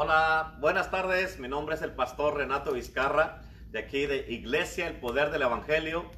[0.00, 1.40] Hola, buenas tardes.
[1.40, 3.40] Mi nombre es el pastor Renato Vizcarra,
[3.72, 6.08] de aquí de Iglesia El Poder del Evangelio,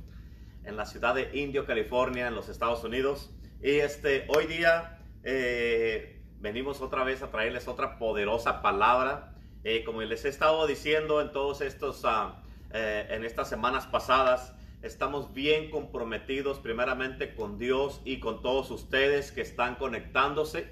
[0.64, 3.30] en la ciudad de Indio, California, en los Estados Unidos.
[3.62, 9.32] Y este, hoy día eh, venimos otra vez a traerles otra poderosa palabra.
[9.64, 12.42] Eh, como les he estado diciendo en todos estos, ah,
[12.74, 14.52] eh, en estas semanas pasadas,
[14.82, 20.68] estamos bien comprometidos primeramente con Dios y con todos ustedes que están conectándose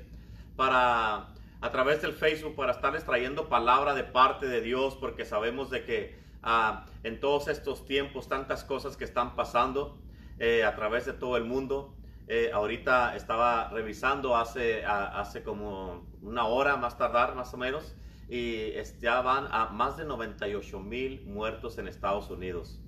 [0.57, 1.29] para
[1.61, 5.85] a través del Facebook para estarles trayendo palabra de parte de Dios porque sabemos de
[5.85, 9.99] que ah, en todos estos tiempos tantas cosas que están pasando
[10.39, 11.95] eh, a través de todo el mundo.
[12.29, 17.97] Eh, ahorita estaba revisando hace, hace como una hora más tardar más o menos
[18.29, 22.79] y ya van a más de 98 mil muertos en Estados Unidos.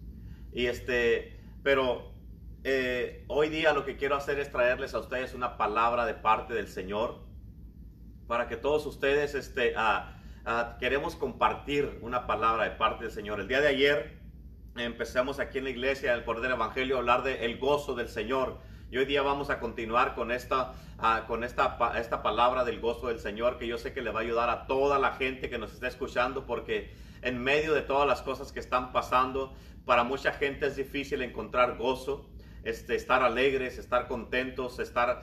[0.52, 2.12] Y este, pero
[2.64, 6.52] eh, hoy día lo que quiero hacer es traerles a ustedes una palabra de parte
[6.52, 7.29] del Señor
[8.30, 9.74] para que todos ustedes este,
[10.78, 13.40] queremos compartir una palabra de parte del Señor.
[13.40, 14.20] El día de ayer
[14.76, 18.08] empezamos aquí en la iglesia, el Poder del Evangelio, a hablar del el gozo del
[18.08, 18.60] Señor.
[18.88, 20.74] Y hoy día vamos a continuar con esta,
[21.26, 24.22] con esta, esta palabra del gozo del Señor, que yo sé que le va a
[24.22, 28.22] ayudar a toda la gente que nos está escuchando, porque en medio de todas las
[28.22, 32.30] cosas que están pasando, para mucha gente es difícil encontrar gozo
[32.64, 35.22] este, estar alegres, estar contentos, estar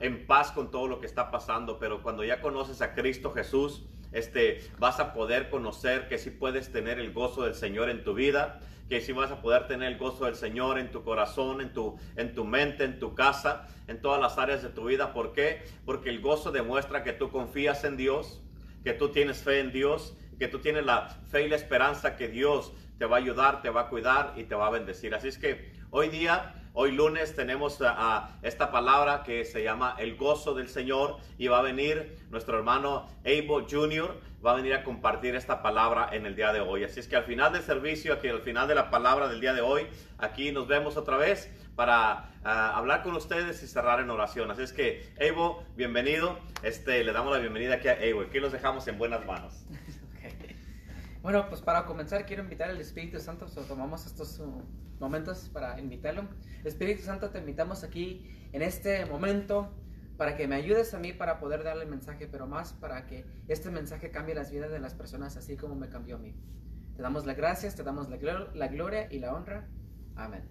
[0.00, 1.78] en paz con todo lo que está pasando.
[1.78, 6.70] Pero cuando ya conoces a Cristo Jesús, este, vas a poder conocer que sí puedes
[6.70, 9.98] tener el gozo del Señor en tu vida, que sí vas a poder tener el
[9.98, 14.00] gozo del Señor en tu corazón, en tu, en tu mente, en tu casa, en
[14.00, 15.12] todas las áreas de tu vida.
[15.12, 15.64] ¿Por qué?
[15.84, 18.40] Porque el gozo demuestra que tú confías en Dios,
[18.84, 22.28] que tú tienes fe en Dios, que tú tienes la fe y la esperanza que
[22.28, 25.14] Dios te va a ayudar, te va a cuidar y te va a bendecir.
[25.14, 30.16] Así es que Hoy día, hoy lunes, tenemos a, esta palabra que se llama el
[30.16, 34.82] gozo del Señor y va a venir nuestro hermano Abel Jr., va a venir a
[34.82, 36.82] compartir esta palabra en el día de hoy.
[36.82, 39.52] Así es que al final del servicio, aquí al final de la palabra del día
[39.52, 39.86] de hoy,
[40.18, 44.50] aquí nos vemos otra vez para hablar con ustedes y cerrar en oración.
[44.50, 46.40] Así es que, Abel, bienvenido.
[46.64, 48.26] Este, le damos la bienvenida aquí a Abel.
[48.28, 49.63] Aquí los dejamos en buenas manos.
[51.24, 54.62] Bueno, pues para comenzar quiero invitar al Espíritu Santo, tomamos estos uh,
[55.00, 56.28] momentos para invitarlo.
[56.64, 59.72] Espíritu Santo, te invitamos aquí en este momento
[60.18, 63.24] para que me ayudes a mí para poder darle el mensaje, pero más para que
[63.48, 66.34] este mensaje cambie las vidas de las personas así como me cambió a mí.
[66.94, 68.18] Te damos las gracias, te damos la,
[68.52, 69.66] la gloria y la honra.
[70.16, 70.42] Amén.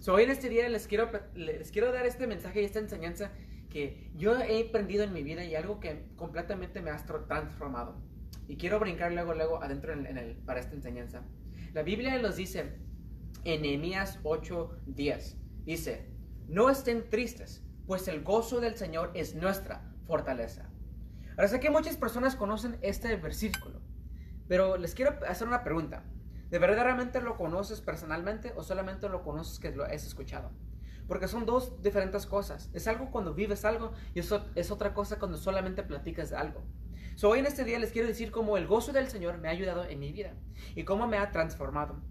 [0.00, 3.32] So, hoy en este día les quiero, les quiero dar este mensaje y esta enseñanza
[3.68, 8.15] que yo he aprendido en mi vida y algo que completamente me ha transformado.
[8.48, 11.22] Y quiero brincar luego, luego adentro en, el, para esta enseñanza.
[11.72, 12.78] La Biblia nos dice
[13.44, 16.10] en Nehemías 8:10, dice,
[16.48, 20.70] no estén tristes, pues el gozo del Señor es nuestra fortaleza.
[21.36, 23.80] Ahora sé que muchas personas conocen este versículo,
[24.48, 26.04] pero les quiero hacer una pregunta.
[26.50, 30.52] ¿De verdad realmente lo conoces personalmente o solamente lo conoces que lo has escuchado?
[31.08, 32.70] Porque son dos diferentes cosas.
[32.72, 36.62] Es algo cuando vives algo y eso es otra cosa cuando solamente platicas de algo.
[37.16, 39.52] So, hoy en este día les quiero decir cómo el gozo del Señor me ha
[39.52, 40.34] ayudado en mi vida
[40.74, 42.02] y cómo me ha transformado.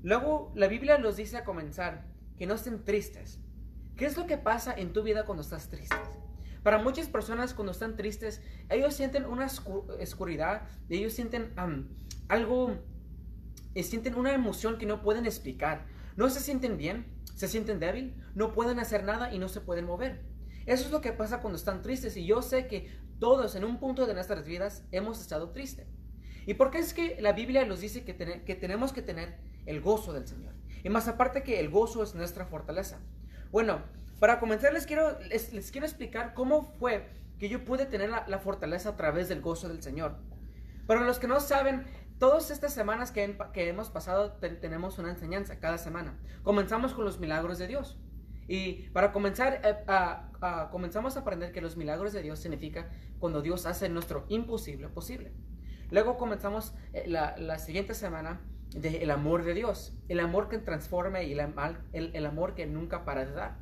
[0.00, 2.06] Luego, la Biblia nos dice a comenzar
[2.38, 3.40] que no estén tristes.
[3.96, 5.96] ¿Qué es lo que pasa en tu vida cuando estás triste?
[6.62, 9.46] Para muchas personas cuando están tristes, ellos sienten una
[10.00, 11.52] oscuridad, ellos sienten
[12.28, 12.76] algo,
[13.74, 15.84] sienten una emoción que no pueden explicar.
[16.14, 19.86] No se sienten bien, se sienten débil, no pueden hacer nada y no se pueden
[19.86, 20.22] mover.
[20.66, 23.78] Eso es lo que pasa cuando están tristes y yo sé que todos en un
[23.78, 25.86] punto de nuestras vidas hemos estado tristes.
[26.46, 28.14] ¿Y por qué es que la Biblia nos dice que,
[28.54, 30.52] tenemos que tener el gozo del Señor?
[30.82, 32.98] Y más aparte que el gozo es nuestra fortaleza.
[33.50, 33.80] Bueno,
[34.20, 37.08] para comenzar les quiero, les, quiero explicar cómo fue
[37.38, 40.16] que yo pude tener la, fortaleza a través del gozo del Señor.
[40.86, 41.84] Para los que no saben,
[42.18, 43.24] todas estas semanas que
[43.68, 46.18] hemos pasado tenemos una enseñanza cada semana.
[46.42, 47.98] Comenzamos con los milagros de Dios.
[48.46, 53.66] Y para comenzar, eh, comenzamos a aprender que los milagros de Dios significa cuando Dios
[53.66, 55.32] hace nuestro imposible posible.
[55.90, 61.22] Luego comenzamos eh, la, siguiente semana del el amor de Dios, el amor que transforma
[61.22, 61.40] y el,
[62.26, 63.58] amor que nunca para de dar.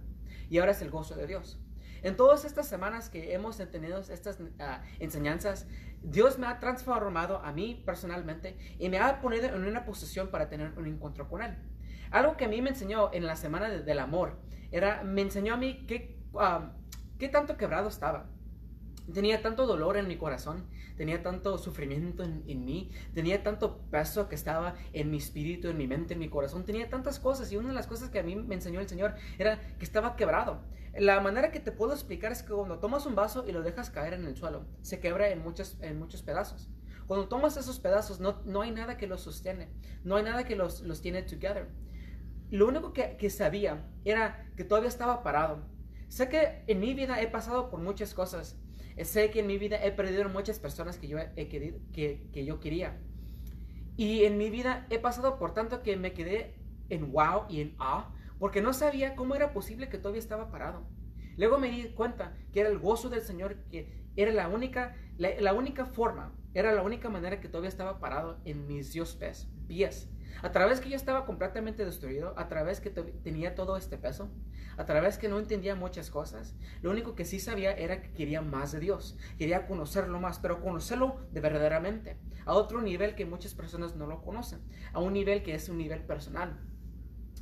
[0.49, 1.61] Y ahora es el gozo de Dios.
[2.02, 5.69] En todas estas semanas que hemos tenido estas ah, enseñanzas,
[6.02, 10.49] Dios me ha transformado a mí personalmente y me ha ponido en una posición para
[10.49, 11.56] tener un encuentro con Él.
[12.12, 14.38] Algo que a mí me enseñó en la semana del amor
[14.70, 16.19] era, me enseñó a mí qué,
[17.19, 18.29] qué tanto quebrado estaba.
[19.12, 24.29] Tenía tanto dolor en mi corazón, tenía tanto sufrimiento en, en, mí, tenía tanto peso
[24.29, 27.56] que estaba en mi espíritu, en mi mente, en mi corazón, tenía tantas cosas y
[27.56, 30.61] una de las cosas que a mí me enseñó el Señor era que estaba quebrado.
[30.99, 33.88] La manera que te puedo explicar es que cuando tomas un vaso y lo dejas
[33.88, 36.69] caer en el suelo, se quebra en muchos, en muchos pedazos.
[37.06, 39.69] Cuando tomas esos pedazos, no, no hay nada que los sostiene,
[40.05, 41.69] no hay nada que los, los tiene together.
[42.52, 45.66] Lo único que, que sabía era que todavía estaba parado.
[46.08, 48.62] Sé que en mi vida he pasado por muchas cosas
[49.00, 52.44] Sé que en mi vida he perdido muchas personas que yo, he querido, que, que
[52.44, 53.00] yo quería.
[53.96, 56.54] Y en mi vida he pasado por tanto que me quedé
[56.88, 60.87] en wow y en ah, porque no sabía cómo era posible que todavía estaba parado.
[61.37, 65.54] Luego me di cuenta que era el gozo del Señor, que era la única, la,
[65.54, 69.19] única forma, era la única manera que todavía estaba parado en mis dios
[69.66, 70.10] pies.
[70.42, 74.28] A través que yo estaba completamente destruido, a través que tenía todo este peso,
[74.76, 78.42] a través que no entendía muchas cosas, lo único que sí sabía era que quería
[78.42, 83.54] más de Dios, quería conocerlo más, pero conocerlo de verdaderamente, a otro nivel que muchas
[83.54, 84.60] personas no lo conocen,
[84.92, 86.60] a un nivel que es un nivel personal.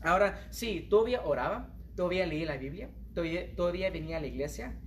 [0.03, 4.79] Ahora, sí, todavía oraba, todavía leía la Biblia, todavía, todavía venía a la iglesia,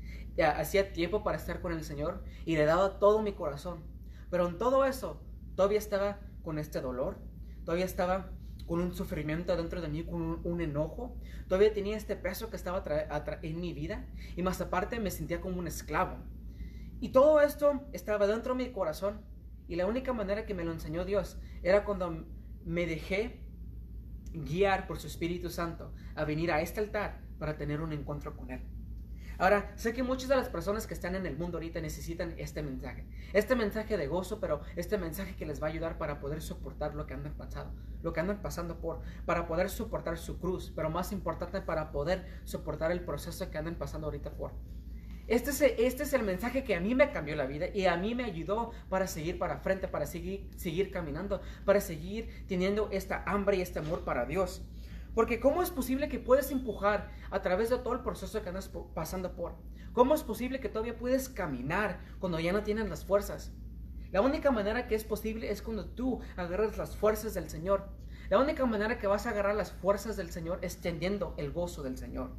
[0.56, 3.84] hacía tiempo para estar con el Señor y le daba todo mi corazón,
[4.30, 5.20] pero en todo eso
[5.56, 7.18] todavía estaba con este dolor,
[7.66, 8.32] todavía estaba
[8.66, 11.16] con un sufrimiento dentro de mí, con un, enojo.
[11.48, 12.84] Todavía tenía este peso que estaba
[13.42, 14.06] en mi vida
[14.36, 16.18] y más aparte me sentía como un esclavo.
[17.00, 19.22] Y todo esto estaba dentro de mi corazón
[19.68, 22.26] y la única manera que me lo enseñó Dios era cuando
[22.66, 23.42] me dejé
[24.32, 28.52] guiar por su Espíritu Santo a venir a este altar para tener un encuentro con
[28.52, 28.62] Él.
[29.38, 32.62] Ahora, sé que muchas de las personas que están en el mundo ahorita necesitan este
[32.62, 33.06] mensaje.
[33.34, 36.96] Este mensaje de gozo, pero este mensaje que les va a ayudar para poder soportar
[36.96, 40.90] lo que andan pasando, lo que andan pasando por, para poder soportar su cruz, pero
[40.90, 44.52] más importante para poder soportar el proceso que andan pasando ahorita por.
[45.28, 47.96] Este es, este es el mensaje que a mí me cambió la vida y a
[47.96, 53.24] mí me ayudó para seguir para frente, para seguir, seguir caminando, para seguir teniendo esta
[53.26, 54.64] hambre y este amor para Dios.
[55.14, 58.72] Porque ¿cómo es posible que puedes empujar a través de todo el proceso que andas
[58.94, 59.56] pasando por?
[59.94, 63.54] ¿Cómo es posible que todavía puedes caminar cuando ya no tienes las fuerzas?
[64.12, 67.90] La única manera que es posible es cuando tú agarras las fuerzas del Señor.
[68.30, 71.84] La única manera que vas a agarrar las fuerzas del Señor es teniendo el gozo
[71.84, 72.32] del Señor.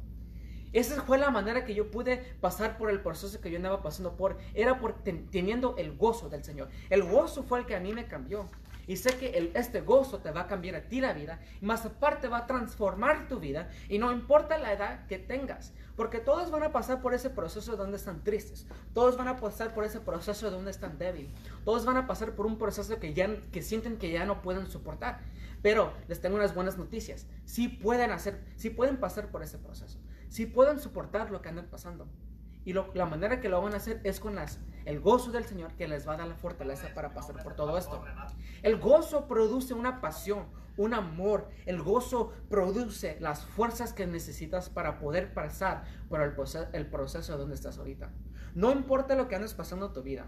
[0.73, 4.17] Esa fue la manera que yo pude pasar por el proceso que yo andaba pasando
[4.17, 4.37] por.
[4.53, 6.69] Era por teniendo el gozo del Señor.
[6.89, 8.49] El gozo fue el que a mí me cambió.
[8.87, 11.85] Y sé que este gozo te va a cambiar a ti la vida, y más
[11.85, 16.51] aparte va a transformar tu vida, y no importa la edad que tengas, porque todos
[16.51, 19.99] van a pasar por ese proceso donde están tristes, todos van a pasar por ese
[19.99, 21.31] proceso donde están débiles,
[21.63, 24.67] todos van a pasar por un proceso que, ya, que sienten que ya no pueden
[24.67, 25.19] soportar.
[25.61, 29.99] Pero les tengo unas buenas noticias, sí pueden hacer, sí pueden pasar por ese proceso,
[30.29, 32.07] sí pueden soportar lo que andan pasando.
[32.65, 35.73] Y la manera que lo van a hacer es con las, el gozo del Señor
[35.73, 38.03] que les va a dar la fortaleza para pasar por todo esto.
[38.61, 40.45] El gozo produce una pasión,
[40.77, 41.49] un amor.
[41.65, 47.55] El gozo produce las fuerzas que necesitas para poder pasar por el, proceso, el donde
[47.55, 48.11] estás ahorita.
[48.53, 50.27] No importa lo que andes pasando en tu vida.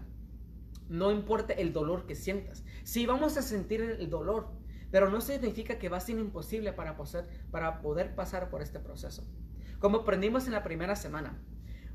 [0.88, 2.64] No importa el dolor que sientas.
[2.82, 4.48] Sí, vamos a sentir el dolor,
[4.90, 6.96] pero no significa que va a ser imposible para
[7.50, 9.24] para poder pasar por este proceso.
[9.78, 11.38] Como aprendimos en la primera semana,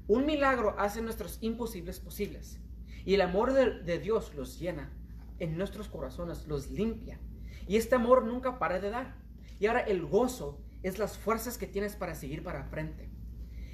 [0.07, 2.59] un milagro hace nuestros imposibles posibles.
[3.05, 4.91] Y el amor de, Dios los llena
[5.39, 7.19] en nuestros corazones, los limpia.
[7.67, 9.15] Y este amor nunca para de dar.
[9.59, 13.09] Y ahora el gozo es las fuerzas que tienes para seguir para frente.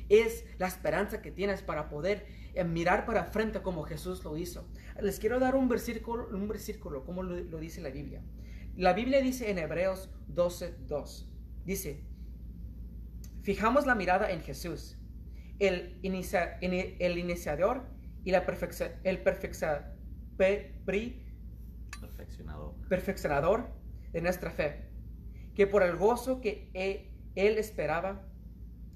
[0.10, 4.68] Es la esperanza que tienes para poder eh, mirar para frente como Jesús lo hizo.
[5.00, 8.24] Les quiero dar un versículo, un versículo como lo, lo dice la Biblia.
[8.76, 11.26] La Biblia dice en Hebreos 12:2.
[11.66, 12.04] Dice,
[13.44, 15.00] fijamos la mirada en Jesús
[15.60, 17.84] el, el iniciador
[18.24, 18.46] y la
[19.04, 19.96] el perfeccionador.
[22.88, 23.70] perfeccionador
[24.12, 24.90] de nuestra fe,
[25.54, 28.26] que por el gozo que e, él, esperaba,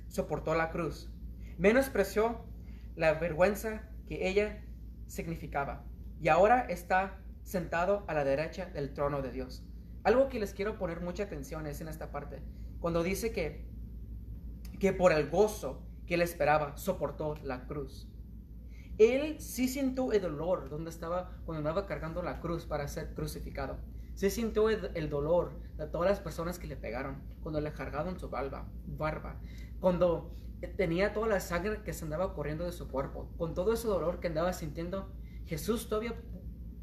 [0.07, 1.09] soportó la cruz,
[1.57, 2.45] menospreció
[2.95, 4.63] la vergüenza que ella
[5.07, 5.85] significaba,
[6.19, 9.65] y ahora está sentado a la derecha del trono de Dios.
[10.03, 12.41] Algo que les quiero poner mucha atención es en esta parte,
[12.79, 13.65] cuando dice que,
[14.79, 18.09] que por el gozo que él esperaba, soportó la cruz.
[18.97, 23.77] Él sí sintió el dolor donde estaba cuando andaba cargando la cruz para ser crucificado.
[24.13, 28.29] Sí sintió el, dolor de todas las personas que le pegaron, cuando le cargaron su
[28.29, 29.39] barba, barba,
[29.79, 30.35] cuando
[30.77, 34.19] tenía toda la sangre que se andaba corriendo de su cuerpo, con todo ese dolor
[34.19, 35.11] que andaba sintiendo,
[35.45, 36.13] Jesús todavía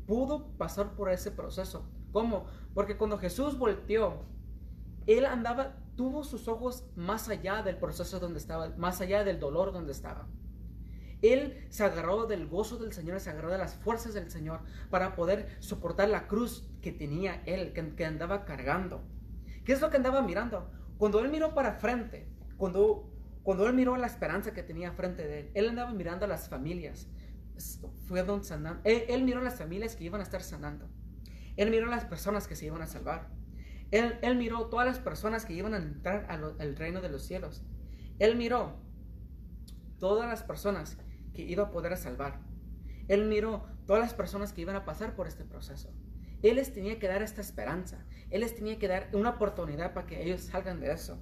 [0.07, 1.89] pudo pasar por ese proceso.
[2.13, 2.47] ¿Cómo?
[2.75, 4.25] Porque cuando Jesús volteó,
[5.07, 9.71] él andaba tuvo sus ojos más allá del proceso donde estaba, más allá del dolor
[9.71, 10.27] donde estaba.
[11.21, 15.15] Él se agarró del gozo del Señor, se agarró de las fuerzas del Señor para
[15.15, 19.03] poder soportar la cruz que tenía Él, que, andaba cargando.
[19.63, 20.71] ¿Qué es lo que andaba mirando?
[20.97, 22.27] Cuando Él miró para frente,
[22.57, 26.29] cuando, cuando Él miró la esperanza que tenía frente de Él, Él andaba mirando a
[26.29, 27.11] las familias.
[28.07, 28.81] Fue don sanando.
[28.85, 30.89] Él, él miró las familias que iban a estar sanando.
[31.59, 33.29] Él miró a las personas que se iban a salvar.
[33.91, 37.65] Él, miró todas las personas que iban a entrar al reino de los cielos.
[38.19, 38.77] Él miró
[39.99, 40.97] todas las personas
[41.33, 42.41] que iba a poder salvar.
[43.09, 45.93] Él miró todas las personas que iban a pasar por este proceso.
[46.43, 48.07] Él les tenía que dar esta esperanza.
[48.31, 51.21] Él les tenía que dar una oportunidad para que ellos salgan de eso.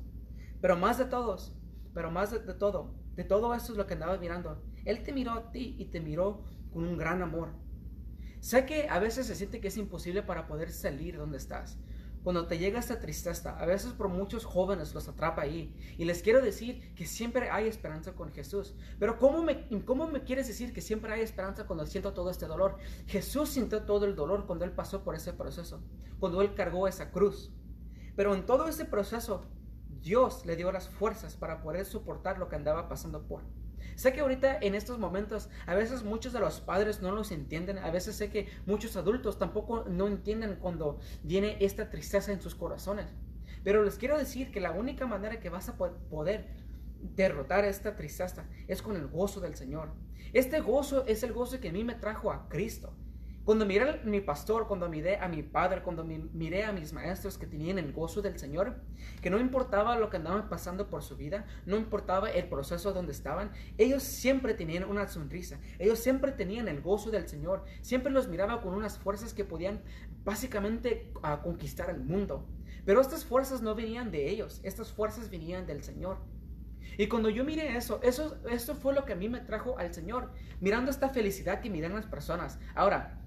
[0.61, 1.57] Pero más de todos,
[1.95, 4.63] pero más de, todo, de todo eso es lo que andaba mirando.
[4.85, 7.55] Él te miró a ti y te miró con un gran amor.
[8.41, 11.79] Sé que a veces se siente que es imposible para poder salir donde estás
[12.23, 15.75] cuando te llega esta tristeza, a veces por muchos jóvenes los atrapa ahí.
[15.97, 18.75] Y les quiero decir que siempre hay esperanza con Jesús.
[18.99, 22.47] Pero ¿cómo me, ¿cómo me quieres decir que siempre hay esperanza cuando siento todo este
[22.47, 22.77] dolor?
[23.07, 25.81] Jesús sintió todo el dolor cuando Él pasó por ese proceso,
[26.19, 27.53] cuando Él cargó esa cruz.
[28.17, 29.43] Pero en todo ese proceso,
[30.01, 33.43] Dios le dio las fuerzas para poder soportar lo que andaba pasando por.
[33.95, 37.79] Sé que ahorita en estos momentos a veces muchos de los padres no los entienden,
[37.79, 42.55] a veces sé que muchos adultos tampoco no entienden cuando viene esta tristeza en sus
[42.55, 43.07] corazones.
[43.65, 46.47] Pero les quiero decir que la única manera que vas a poder
[47.01, 49.93] derrotar esta tristeza es con el gozo del Señor.
[50.33, 52.95] Este gozo es el gozo que a mí me trajo a Cristo.
[53.49, 57.39] Cuando miré a mi pastor, cuando miré a mi padre, cuando miré a mis maestros
[57.39, 58.77] que tenían el gozo del Señor,
[59.23, 63.13] que no importaba lo que andaban pasando por su vida, no importaba el proceso donde
[63.13, 68.29] estaban, ellos siempre tenían una sonrisa, ellos siempre tenían el gozo del Señor, siempre los
[68.29, 69.81] miraba con unas fuerzas que podían
[70.27, 72.47] básicamente ah, conquistar el mundo.
[72.85, 76.19] Pero estas fuerzas no venían de ellos, estas fuerzas venían del Señor.
[76.99, 79.95] Y cuando yo miré eso, eso, eso fue lo que a mí me trajo al
[79.95, 82.59] Señor, mirando esta felicidad que miran las personas.
[82.75, 83.18] Ahora,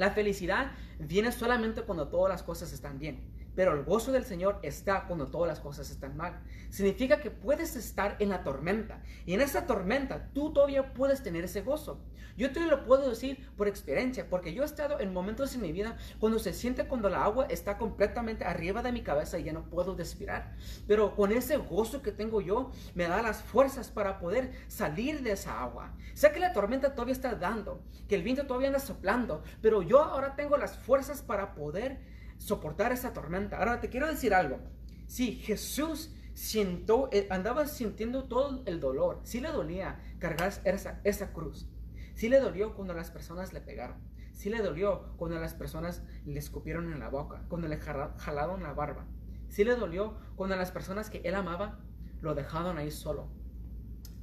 [0.00, 3.20] la felicidad viene solamente cuando todas las cosas están bien.
[3.54, 6.40] Pero el gozo del Señor está cuando todas las cosas están mal.
[6.70, 9.02] Significa que puedes estar en la tormenta.
[9.26, 12.00] Y en esa tormenta tú todavía puedes tener ese gozo.
[12.36, 15.72] Yo te lo puedo decir por experiencia, porque yo he estado en momentos en mi
[15.72, 19.52] vida cuando se siente cuando la agua está completamente arriba de mi cabeza y ya
[19.52, 20.56] no puedo respirar.
[20.86, 25.32] Pero con ese gozo que tengo yo, me da las fuerzas para poder salir de
[25.32, 25.92] esa agua.
[26.14, 30.02] Sé que la tormenta todavía está dando, que el viento todavía anda soplando, pero yo
[30.02, 32.00] ahora tengo las fuerzas para poder
[32.40, 33.58] soportar esa tormenta.
[33.58, 34.58] Ahora te quiero decir algo.
[35.06, 41.32] Si Jesús siento, eh, andaba sintiendo todo el dolor, si le dolía cargar esa, esa
[41.32, 41.68] cruz,
[42.14, 43.98] si le dolió cuando las personas le pegaron,
[44.32, 48.72] si le dolió cuando las personas le escupieron en la boca, cuando le jalaron la
[48.72, 49.06] barba,
[49.48, 51.80] si le dolió cuando las personas que él amaba
[52.22, 53.28] lo dejaron ahí solo.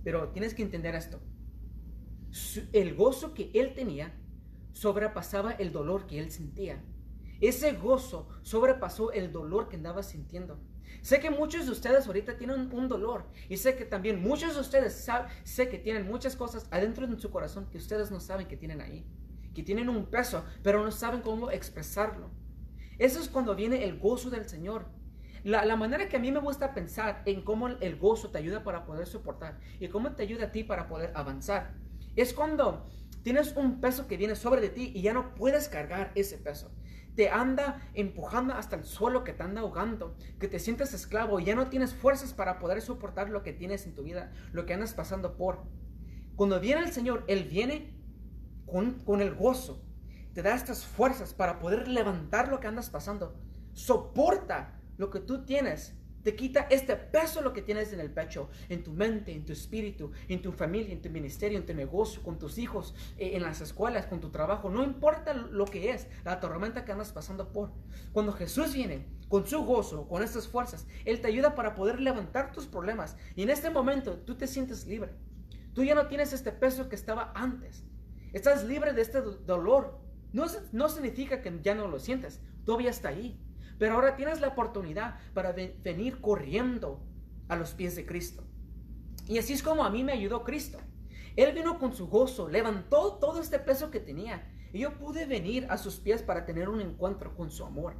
[0.03, 1.19] Pero tienes que entender esto.
[2.71, 4.15] El gozo que él tenía
[4.71, 6.83] sobrepasaba el dolor que él sentía.
[7.41, 10.59] Ese gozo sobrepasó el dolor que andaba sintiendo.
[11.01, 14.61] Sé que muchos de ustedes ahorita tienen un dolor y sé que también muchos de
[14.61, 18.47] ustedes saben, sé que tienen muchas cosas adentro de su corazón que ustedes no saben
[18.47, 19.05] que tienen ahí,
[19.53, 22.31] que tienen un peso, pero no saben cómo expresarlo.
[22.97, 24.87] Eso es cuando viene el gozo del Señor.
[25.43, 28.63] La, la, manera que a mí me gusta pensar en cómo el gozo te ayuda
[28.63, 31.75] para poder soportar y cómo te ayuda a ti para poder avanzar
[32.15, 32.85] es cuando
[33.23, 36.71] tienes un peso que viene sobre de ti y ya no puedes cargar ese peso
[37.17, 41.45] te anda empujando hasta el suelo, que te anda ahogando, que te sientes esclavo y
[41.45, 44.75] ya no tienes fuerzas para poder soportar lo que tienes en tu vida, lo que
[44.75, 45.63] andas pasando por.
[46.35, 47.99] Cuando viene el Señor, Él viene
[48.67, 49.83] con, con el gozo,
[50.35, 53.35] te da estas fuerzas para poder levantar lo que andas pasando.
[53.73, 55.97] Soporta lo que tú tienes
[56.27, 59.53] te quita este peso lo que tienes en el pecho, en tu mente, en tu
[59.53, 63.43] espíritu, en tu familia, en tu ministerio, en tu negocio, con tus hijos, eh, en
[63.43, 64.69] las escuelas, con tu trabajo.
[64.69, 67.71] No importa lo que es, la tormenta que andas pasando por.
[68.11, 72.51] Cuando Jesús viene con su gozo, con estas fuerzas, Él te ayuda para poder levantar
[72.51, 73.15] tus problemas.
[73.37, 75.13] Y en este momento tú te sientes libre.
[75.73, 77.85] Tú ya no tienes este peso que estaba antes.
[78.33, 79.97] Estás libre de este dolor.
[80.33, 82.41] No, no significa que ya no lo sientes.
[82.65, 83.39] Todavía está ahí.
[83.77, 87.01] Pero ahora tienes la oportunidad para venir corriendo
[87.47, 88.43] a los pies de Cristo.
[89.27, 90.79] Y así es como a mí me ayudó Cristo.
[91.35, 94.51] Él vino con su gozo, levantó todo este peso que tenía.
[94.73, 97.95] Y yo pude venir a sus pies para tener un encuentro con su amor.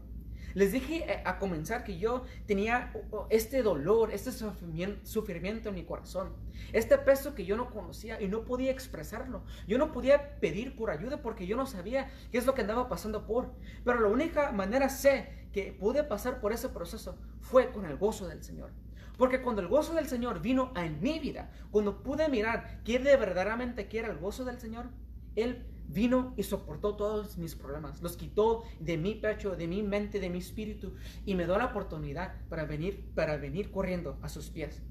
[0.58, 2.92] Les dije eh, a comenzar que yo tenía
[3.30, 6.34] este dolor, este sufrimiento en mi corazón,
[6.74, 9.44] este peso que yo no conocía y no podía expresarlo.
[9.68, 12.90] Yo no podía pedir por ayuda porque yo no sabía qué es lo que andaba
[12.90, 13.52] pasando por.
[13.86, 18.28] Pero la única manera sé que pude pasar por ese proceso fue con el gozo
[18.28, 18.72] del Señor.
[19.16, 23.88] Porque cuando el gozo del Señor vino en mi vida, cuando pude mirar de verdaderamente
[23.88, 24.90] quiere el gozo del Señor,
[25.36, 30.20] Él vino y soportó todos mis problemas, los quitó de mi pecho, de mi mente,
[30.20, 30.94] de mi espíritu
[31.26, 34.82] y me dio la oportunidad para venir, para venir corriendo a sus pies.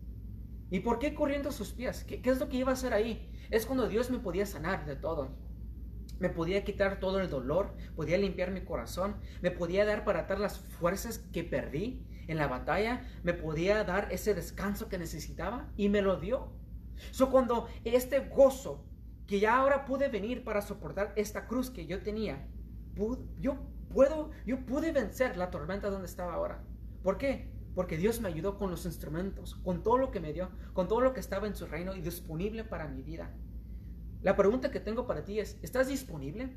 [0.71, 2.05] ¿Y por qué corriendo a sus pies?
[2.05, 3.31] ¿Qué, ¿Qué, es lo que iba a hacer ahí?
[3.51, 5.37] Es cuando Dios me podía sanar de todo.
[6.19, 10.41] Me podía quitar todo el dolor, podía limpiar mi corazón, me podía dar para atar
[10.41, 15.89] las fuerzas que perdí en la batalla, me podía dar ese descanso que necesitaba y
[15.89, 16.53] me lo dio.
[17.11, 18.85] So, cuando este gozo
[19.27, 22.47] que ya ahora pude venir para soportar esta cruz que yo tenía,
[23.41, 23.59] yo
[23.93, 26.63] puedo, yo pude vencer la tormenta donde estaba ahora.
[27.03, 27.51] ¿Por qué?
[27.75, 31.01] Porque Dios me ayudó con los instrumentos, con todo lo que me dio, con todo
[31.01, 33.35] lo que estaba en su reino y disponible para mi vida.
[34.23, 36.57] La pregunta que tengo para ti es, ¿estás disponible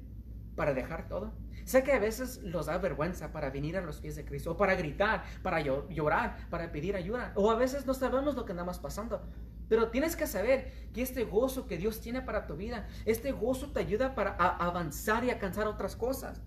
[0.55, 1.33] para dejar todo?
[1.65, 4.57] Sé que a veces los da vergüenza para venir a los pies de Cristo, o
[4.57, 8.79] para gritar, para llorar, para pedir ayuda, o a veces no sabemos lo que andamos
[8.79, 9.21] pasando.
[9.69, 13.71] Pero tienes que saber que este gozo que Dios tiene para tu vida, este gozo
[13.71, 16.41] te ayuda para avanzar y alcanzar otras cosas.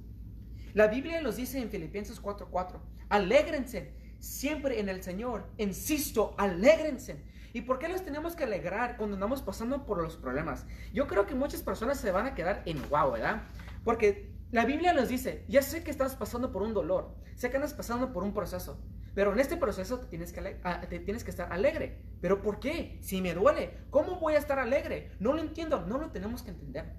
[0.75, 7.25] La Biblia nos dice en Filipenses 4:4, alégrense siempre en el Señor, insisto, alégrense.
[7.53, 10.65] ¿Y por qué los tenemos que alegrar cuando andamos pasando por los problemas?
[10.95, 13.43] Yo creo que muchas personas se van a quedar en wow, ¿verdad?
[13.85, 17.57] Porque la Biblia nos dice, ya sé que estás pasando por un dolor, sé que
[17.57, 18.81] andas pasando por un proceso,
[19.15, 20.41] pero en este proceso te tienes, que,
[20.89, 22.03] te tienes que estar alegre.
[22.21, 22.99] ¿Pero por qué?
[23.03, 25.13] Si me duele, ¿cómo voy a estar alegre?
[25.21, 26.95] No lo entiendo, no lo tenemos que entender.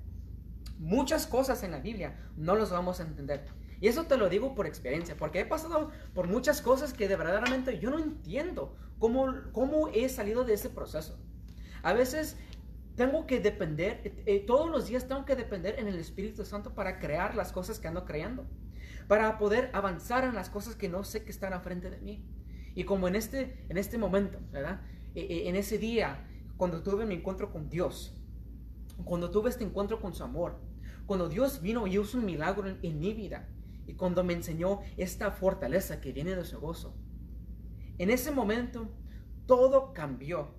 [0.77, 3.45] Muchas cosas en la Biblia no los vamos a entender.
[3.79, 7.15] Y eso te lo digo por experiencia, porque he pasado por muchas cosas que de
[7.15, 11.19] verdaderamente yo no entiendo cómo, cómo he salido de ese proceso.
[11.81, 12.37] A veces
[12.95, 16.75] tengo que depender, eh, eh, todos los días tengo que depender en el Espíritu Santo
[16.75, 18.45] para crear las cosas que ando creando
[19.07, 22.25] para poder avanzar en las cosas que no sé que están a frente de mí.
[22.75, 24.81] Y como en este, en este momento, ¿verdad?
[25.15, 28.19] E, e, en ese día, cuando tuve mi encuentro con Dios,
[29.03, 30.59] cuando tuve este encuentro con su amor,
[31.05, 33.49] cuando Dios vino y hizo un milagro en, mi vida,
[33.85, 36.95] y cuando me enseñó esta fortaleza que viene de su gozo,
[37.97, 38.89] en ese momento
[39.45, 40.55] todo cambió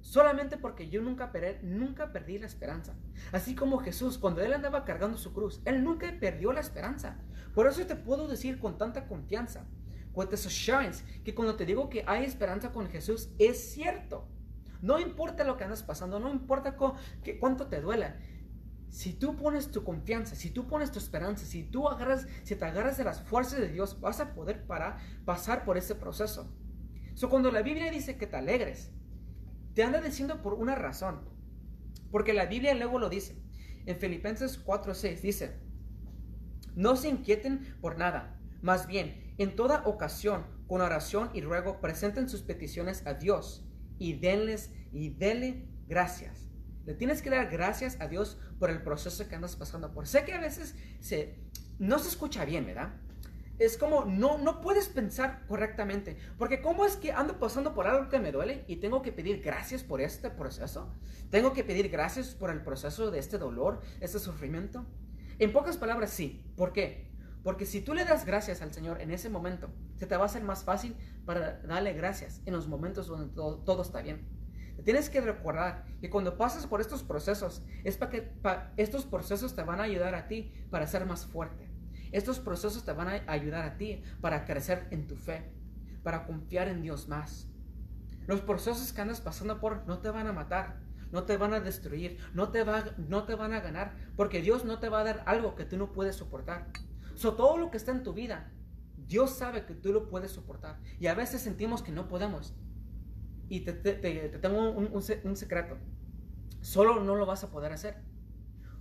[0.00, 1.32] solamente porque yo nunca,
[1.62, 2.94] nunca perdí la esperanza.
[3.32, 7.18] Así como Jesús, cuando él andaba cargando su cruz, él nunca perdió la esperanza.
[7.54, 9.66] Por eso te puedo decir con tanta confianza,
[10.14, 14.28] with assurance, que cuando te digo que hay esperanza con Jesús, es cierto.
[14.82, 18.18] No importa lo que andas pasando, no importa cuánto te duela.
[18.88, 22.64] Si tú pones tu confianza, si tú pones tu esperanza, si tú agarras, si te
[22.64, 26.52] agarras de las fuerzas de Dios, vas a poder para, pasar por ese proceso.
[27.14, 28.90] So, cuando la Biblia dice que te alegres,
[29.74, 31.28] te anda diciendo por una razón.
[32.10, 33.40] Porque la Biblia luego lo dice.
[33.86, 35.60] En Filipenses 4:6 dice,
[36.76, 42.28] no se inquieten por nada, más bien, en toda ocasión, con oración y ruego, presenten
[42.28, 43.64] sus peticiones a Dios
[43.98, 46.50] y denles y denle gracias.
[46.84, 50.06] Le tienes que dar gracias a Dios por el proceso que andas pasando por.
[50.06, 51.38] Sé que a veces se,
[51.78, 52.92] no se escucha bien, ¿verdad?
[53.60, 56.16] es como no, no puedes pensar correctamente.
[56.38, 59.42] Porque ¿cómo es que ando pasando por algo que me duele y tengo que pedir
[59.42, 60.92] gracias por este proceso?
[61.30, 64.86] Tengo que pedir gracias por el proceso de este dolor, este sufrimiento.
[65.40, 66.44] En pocas palabras, sí.
[66.56, 67.10] ¿Por qué?
[67.42, 70.26] Porque si tú le das gracias al Señor en ese momento, se te va a
[70.26, 74.28] hacer más fácil para darle gracias en los momentos donde todo, está bien.
[74.84, 78.32] Tienes que recordar que cuando pasas por estos procesos, es para que
[78.76, 81.70] estos procesos te van a ayudar a ti para ser más fuerte
[82.12, 85.52] estos procesos te van a ayudar a ti para crecer en tu fe,
[86.02, 87.48] para confiar en Dios más.
[88.26, 90.80] Los procesos que andas pasando por no te van a matar,
[91.12, 94.64] no te van a destruir, no te, va, no te van a ganar, porque Dios
[94.64, 96.68] no te va a dar algo que tú no puedes soportar.
[97.14, 98.52] So, todo lo que está en tu vida,
[98.96, 100.78] Dios sabe que tú lo puedes soportar.
[100.98, 102.54] Y a veces sentimos que no podemos.
[103.48, 105.76] Y te, tengo un, secreto.
[106.60, 107.96] Solo no lo vas a poder hacer.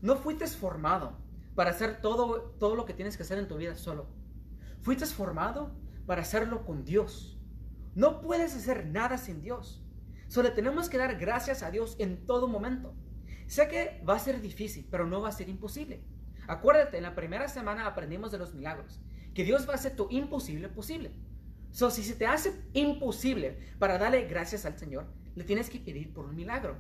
[0.01, 1.17] No fuiste formado
[1.55, 4.07] para hacer todo, todo lo que tienes que hacer en tu vida solo.
[4.81, 5.71] Fuiste formado
[6.05, 7.37] para hacerlo con Dios.
[7.95, 9.83] No puedes hacer nada sin Dios.
[10.29, 12.95] Solo tenemos que dar gracias a Dios en todo momento.
[13.47, 16.03] Sé que va a ser difícil, pero no va a ser imposible.
[16.47, 19.01] Acuérdate, en la primera semana aprendimos de los milagros,
[19.33, 21.11] que Dios va a hacer tu imposible posible.
[21.71, 26.13] So, si se te hace imposible para darle gracias al Señor, le tienes que pedir
[26.13, 26.77] por un milagro.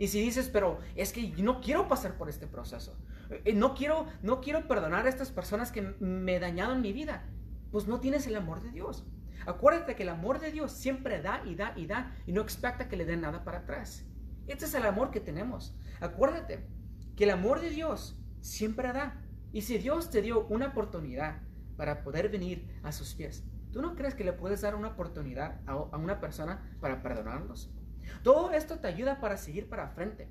[0.00, 2.98] Y si dices, pero es que no quiero pasar por este proceso,
[3.44, 7.30] eh, no quiero, no quiero perdonar a estas personas que me dañaron mi vida,
[7.70, 9.06] pues no tienes el amor de Dios.
[9.46, 12.88] Acuérdate que el amor de Dios siempre da y da y da y no expecta
[12.88, 14.06] que le den nada para atrás.
[14.46, 15.76] Este es el amor que tenemos.
[16.00, 16.66] Acuérdate
[17.16, 19.20] que el amor de Dios siempre da.
[19.52, 21.42] Y si Dios te dio una oportunidad
[21.76, 25.60] para poder venir a sus pies, ¿Tú no crees que le puedes dar una oportunidad
[25.66, 27.72] a, una persona para perdonarlos?
[28.22, 30.28] Todo esto te ayuda para seguir para frente,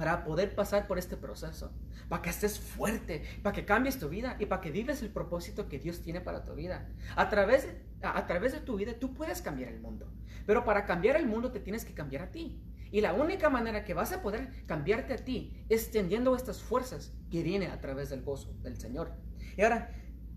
[0.00, 1.70] para poder pasar por este proceso,
[2.08, 5.68] para que estés fuerte, para que cambies tu vida y para que vives el propósito
[5.68, 6.88] que Dios tiene para tu vida.
[7.16, 7.68] A través,
[8.00, 10.10] a, a través de tu vida tú puedes cambiar el mundo,
[10.46, 12.62] pero para cambiar el mundo te tienes que cambiar a ti.
[12.90, 17.12] Y la única manera que vas a poder cambiarte a ti es tendiendo estas fuerzas
[17.30, 19.12] que vienen a través del gozo del Señor.
[19.54, 19.90] Y ahora,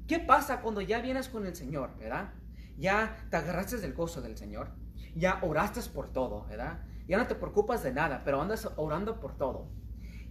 [0.10, 2.34] ¿qué pasa cuando ya vienes con el Señor, verdad?
[2.78, 4.72] Ya te agarraste del gozo del Señor,
[5.16, 6.82] ya oraste por todo, ¿verdad?
[7.08, 9.70] Ya no te preocupas de nada, pero andas orando por todo.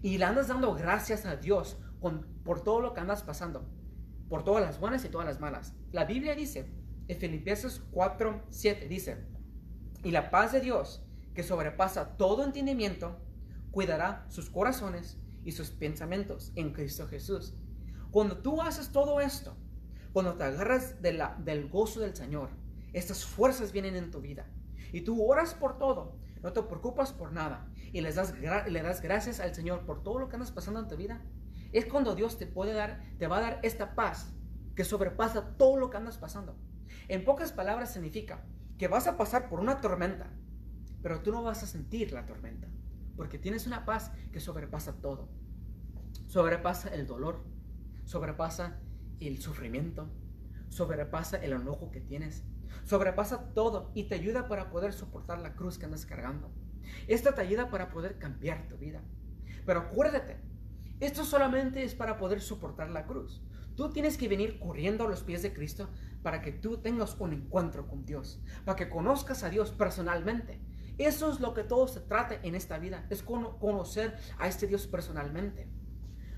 [0.01, 3.69] Y le andas dando gracias a Dios con, por todo lo que andas pasando,
[4.29, 5.75] por todas las buenas y todas las malas.
[5.93, 6.73] La Biblia dice,
[7.09, 9.27] en Filipenses 4, 7, dice,
[10.03, 11.05] y la paz de Dios,
[11.35, 13.19] que sobrepasa todo entendimiento,
[13.71, 17.55] cuidará sus corazones y sus pensamientos en Cristo Jesús.
[18.11, 19.57] Cuando tú haces todo esto,
[20.13, 22.51] cuando te agarras de la, del gozo del Señor,
[22.93, 24.47] estas fuerzas vienen en tu vida.
[24.93, 27.69] Y tú oras por todo, no te preocupas por nada.
[27.93, 30.89] Y les das, le das gracias al Señor por todo lo que andas pasando en
[30.89, 31.23] tu vida.
[31.73, 34.35] Es cuando Dios te puede dar, te va a dar esta paz
[34.75, 36.57] que sobrepasa todo lo que andas pasando.
[37.09, 38.45] En pocas palabras significa
[38.79, 40.31] que vas a pasar por una tormenta,
[41.03, 42.69] pero tú no vas a sentir la tormenta,
[43.17, 45.29] porque tienes una paz que sobrepasa todo.
[46.27, 47.45] Sobrepasa el dolor,
[48.05, 48.81] sobrepasa
[49.21, 50.11] el sufrimiento,
[50.69, 52.45] sobrepasa el enojo que tienes,
[52.85, 56.51] sobrepasa todo y te ayuda para poder soportar la cruz que andas cargando.
[57.07, 59.03] Esta te ayuda para poder cambiar tu vida.
[59.65, 60.41] Pero acuérdate,
[61.01, 63.43] esto solamente es para poder soportar la cruz.
[63.77, 65.89] Tú tienes que venir corriendo a los pies de Cristo
[66.23, 70.61] para que tú tengas un encuentro con Dios, para que conozcas a Dios personalmente.
[70.99, 74.87] Eso es lo que todo se trata en esta vida, es conocer a este Dios
[74.87, 75.69] personalmente.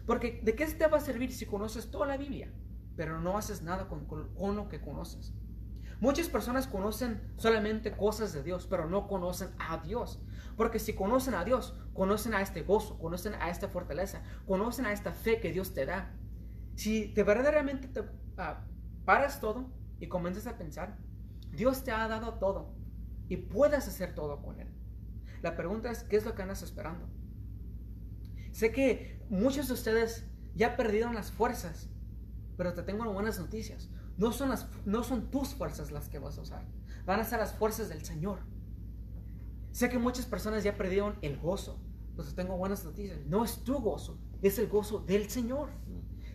[0.07, 2.53] Porque ¿de qué te va a servir si conoces toda la Biblia,
[2.97, 5.35] pero no haces nada con, con lo que conoces?
[6.01, 10.21] Muchas personas conocen solamente cosas de Dios, pero no conocen a Dios.
[10.57, 14.93] Porque si conocen a Dios, conocen a este gozo, conocen a esta fortaleza, conocen a
[14.93, 16.15] esta fe que Dios te da.
[16.77, 18.05] Si te verdaderamente te uh,
[19.05, 20.99] paras todo y comienzas a pensar,
[21.53, 22.75] Dios te ha dado todo
[23.29, 24.69] y puedes hacer todo con Él.
[25.43, 27.09] La pregunta es, ¿qué es lo que andas esperando?
[28.53, 31.91] Sé que muchos de ustedes ya perdieron las fuerzas,
[32.57, 33.91] pero te tengo buenas noticias.
[34.17, 36.65] No son, las, no son tus fuerzas las que vas a usar,
[37.05, 38.39] van a ser las fuerzas del Señor.
[39.73, 41.81] Sé que muchas personas ya perdieron el gozo,
[42.15, 43.19] pero te tengo buenas noticias.
[43.27, 45.71] No es tu gozo, es el gozo del Señor.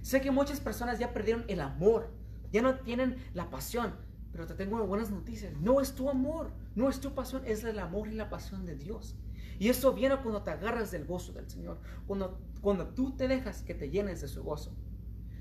[0.02, 2.10] Sé que muchas personas ya perdieron el amor,
[2.52, 3.94] ya no tienen la pasión,
[4.32, 5.54] pero te tengo buenas noticias.
[5.62, 8.76] No es tu amor, no es tu pasión, es el amor y la pasión de
[8.76, 9.15] Dios.
[9.58, 13.62] Y eso viene cuando te agarras del gozo del Señor, cuando, cuando tú te dejas
[13.62, 14.76] que te llenes de su gozo.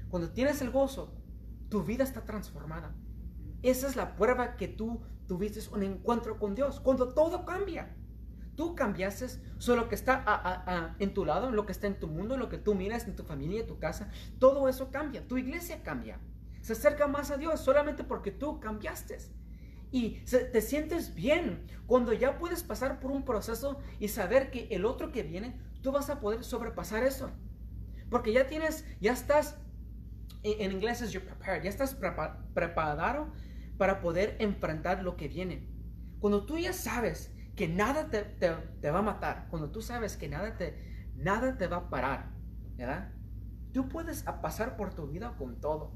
[0.09, 1.13] Cuando tienes el gozo,
[1.69, 2.95] tu vida está transformada.
[3.63, 6.81] Esa es la prueba que tú tuviste un encuentro con Dios.
[6.81, 7.95] Cuando todo cambia,
[8.57, 9.27] tú cambiaste
[9.59, 12.75] solo que está en tu lado, lo que está en tu mundo, lo que tú
[12.75, 15.27] miras en tu familia, en tu casa, todo eso cambia.
[15.27, 16.21] Tu iglesia cambia.
[16.61, 19.19] Se acerca más a Dios solamente porque tú cambiaste.
[19.91, 24.85] Y te sientes bien cuando ya puedes pasar por un proceso y saber que el
[24.85, 27.31] otro que viene, tú vas a poder sobrepasar eso.
[28.11, 29.57] Porque ya tienes, ya estás
[30.59, 33.33] en inglés es you're prepared, ya estás preparado
[33.77, 35.69] para poder enfrentar lo que viene.
[36.21, 40.29] Cuando tú ya sabes que nada te, te, va a matar, cuando tú sabes que
[40.29, 42.31] nada te, nada te va a parar,
[42.77, 43.13] ¿verdad?
[43.73, 45.93] Tú puedes pasar por tu vida con todo.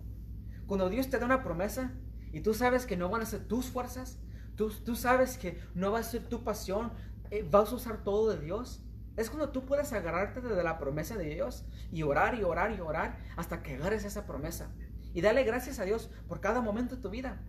[0.67, 1.93] Cuando Dios te da una promesa
[2.33, 4.19] y tú sabes que no van a ser tus fuerzas,
[4.57, 6.93] tú, tú sabes que no va a ser tu pasión,
[7.31, 8.85] eh, vas a usar todo de Dios,
[9.17, 12.81] es cuando tú puedes agarrarte de la promesa de Dios y orar y orar y
[12.81, 14.71] orar hasta que agarres esa promesa.
[15.15, 17.41] Y dale gracias a Dios por cada momento de tu vida.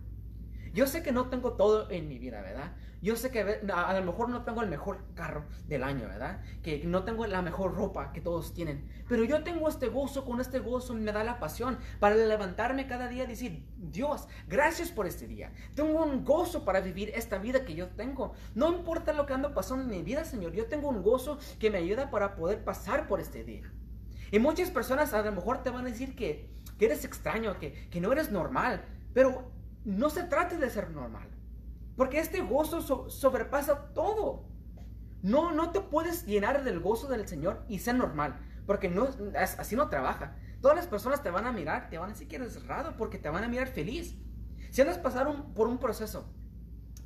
[0.74, 2.72] Yo sé que no tengo todo en mi vida, ¿verdad?
[3.00, 6.40] Yo sé que a lo mejor no tengo el mejor carro del año, ¿verdad?
[6.64, 8.90] Que no tengo la mejor ropa que todos tienen.
[9.08, 13.06] Pero yo tengo este gozo, con este gozo me da la pasión para levantarme cada
[13.06, 15.52] día y decir, Dios, gracias por este día.
[15.76, 18.32] Tengo un gozo para vivir esta vida que yo tengo.
[18.56, 21.70] No importa lo que ando pasando en mi vida, Señor, yo tengo un gozo que
[21.70, 23.70] me ayuda para poder pasar por este día.
[24.32, 27.88] Y muchas personas a lo mejor te van a decir que, que eres extraño, que,
[27.90, 28.82] que no eres normal.
[29.12, 29.53] Pero
[29.84, 31.28] no se trate de ser normal.
[31.96, 34.48] Porque este gozo sobrepasa todo.
[35.22, 38.40] No, no te puedes llenar del gozo del Señor y ser normal.
[38.66, 40.36] Porque no, así no trabaja.
[40.60, 43.18] Todas las personas te van a mirar, te van a decir que eres raro porque
[43.18, 44.16] te van a mirar feliz.
[44.70, 46.26] Si andas pasar por un proceso,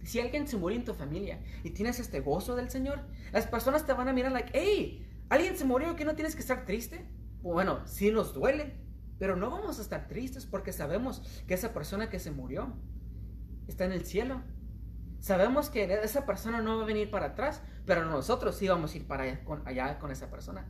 [0.05, 3.01] si alguien se murió en tu familia y tienes este gozo del Señor,
[3.33, 6.41] las personas te van a mirar like, hey, alguien se murió que no tienes que
[6.41, 7.07] estar triste.
[7.43, 8.77] Bueno, sí nos duele,
[9.18, 12.74] pero no vamos a estar tristes porque sabemos que esa persona que se murió
[13.66, 14.42] está en el cielo.
[15.18, 18.96] Sabemos que esa persona no va a venir para atrás, pero nosotros sí vamos a
[18.96, 19.24] ir para
[19.64, 20.68] allá con, esa persona.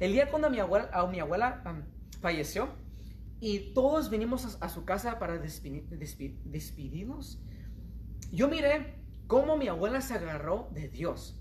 [0.00, 1.62] El día cuando mi abuela, a mi abuela
[2.20, 2.70] falleció
[3.38, 7.40] y todos vinimos a, su casa para despedirnos,
[8.32, 8.96] yo miré
[9.28, 11.38] cómo mi abuela se agarró de Dios.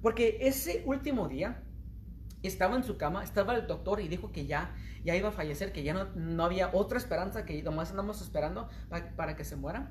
[0.00, 1.62] Porque ese último día
[2.48, 4.74] estaba en su cama, estaba el doctor y dijo que ya,
[5.04, 8.68] ya iba a fallecer, que ya no, no había otra esperanza, que nomás andamos esperando
[8.88, 9.90] para, para que se muera.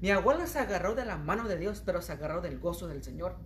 [0.00, 3.02] Mi abuela se agarró de la mano de Dios, pero se agarró del gozo del
[3.02, 3.36] Señor.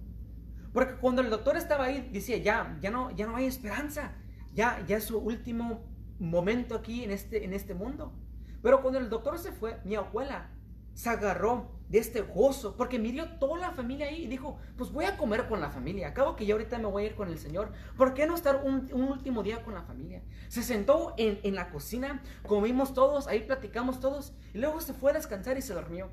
[0.72, 4.12] Porque cuando el doctor estaba ahí, decía, ya, ya no, ya no hay esperanza.
[4.54, 5.85] Ya, ya es su último
[6.18, 8.12] momento aquí en este, en este mundo.
[8.62, 10.50] Pero cuando el doctor se fue, mi abuela
[10.94, 15.04] se agarró de este gozo, porque miró toda la familia ahí y dijo, pues voy
[15.04, 17.38] a comer con la familia, acabo que yo ahorita me voy a ir con el
[17.38, 20.22] Señor, ¿por qué no estar un, último día con la familia?
[20.48, 25.11] Se sentó en, en, la cocina, comimos todos, ahí platicamos todos, y luego se fue
[25.11, 26.11] a descansar y se durmió.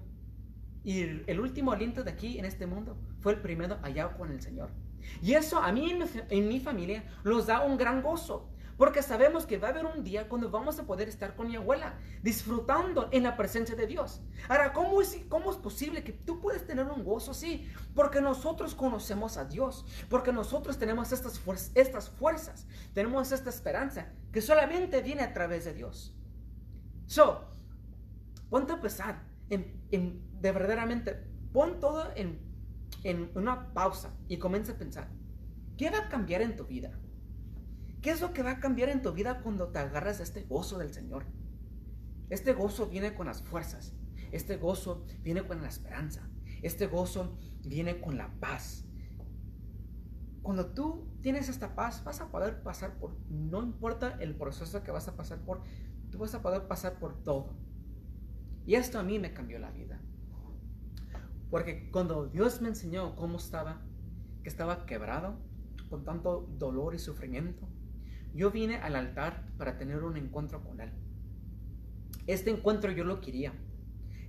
[0.84, 4.41] Y el, último aliento de aquí en este mundo fue el primero allá con el
[4.41, 4.72] Señor.
[5.22, 8.50] Y eso a mí en en mi familia nos da un gran gozo,
[8.82, 11.56] porque sabemos que va a haber un día cuando vamos a poder estar con mi
[11.56, 14.24] abuela, disfrutando en la presencia de Dios.
[14.50, 17.70] Ahora, ¿cómo es, cómo es posible que tú puedes tener un gozo así?
[17.94, 21.38] Porque nosotros conocemos a Dios, porque nosotros tenemos estas,
[22.10, 22.65] fuerzas,
[22.96, 26.17] tenemos esta esperanza que solamente viene a través de Dios.
[27.06, 27.54] So,
[28.50, 32.39] ponte a pensar en, en de verdaderamente, pon todo en,
[33.04, 35.08] en una pausa y comienza a pensar,
[35.78, 36.98] ¿qué va a cambiar en tu vida?
[38.02, 40.44] ¿Qué es lo que va a cambiar en tu vida cuando te agarras a este
[40.44, 41.26] gozo del Señor?
[42.30, 43.94] Este gozo viene con las fuerzas.
[44.32, 46.28] Este gozo viene con la esperanza.
[46.64, 48.86] Este gozo viene con la paz.
[50.42, 54.90] Cuando tú tienes esta paz, vas a poder pasar por, no importa el proceso que
[54.90, 55.62] vas a pasar por,
[56.10, 57.54] tú vas a poder pasar por todo.
[58.66, 60.02] Y esto a mí me cambió la vida.
[61.52, 63.82] Porque cuando Dios me enseñó cómo estaba,
[64.42, 65.38] que estaba quebrado,
[65.90, 67.68] con tanto dolor y sufrimiento,
[68.34, 70.91] yo vine al altar para tener un encuentro con Él.
[72.28, 73.54] Este encuentro yo lo quería.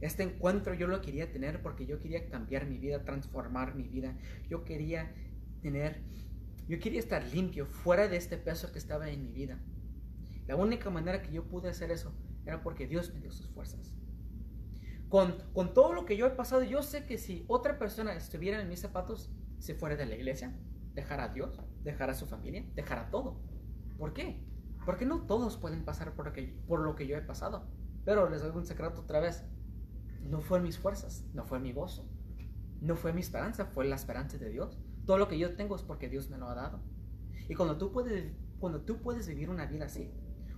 [0.00, 4.16] Este encuentro yo lo quería tener porque yo quería cambiar mi vida, transformar mi vida.
[4.48, 5.14] Yo quería
[5.60, 6.02] tener,
[6.68, 9.60] yo quería estar limpio, fuera de este peso que estaba en mi vida.
[10.48, 12.12] La única manera que yo pude hacer eso
[12.44, 13.94] era porque Dios me dio sus fuerzas.
[15.08, 18.60] Con, con todo lo que yo he pasado, yo sé que si otra persona estuviera
[18.60, 20.52] en mis zapatos, se fuera de la iglesia,
[20.94, 23.40] dejara a Dios, dejara a su familia, dejara todo
[24.02, 24.36] ¿Por qué?
[24.84, 27.68] Porque no todos pueden pasar por lo, que, por lo que yo he pasado.
[28.04, 29.44] Pero les doy un secreto otra vez.
[30.24, 32.04] No fue mis fuerzas, no fue mi gozo,
[32.80, 34.76] no fue mi esperanza, fue la esperanza de Dios.
[35.06, 36.80] Todo lo que yo tengo es porque Dios me lo ha dado.
[37.48, 40.10] Y cuando tú puedes, cuando tú puedes vivir una vida así,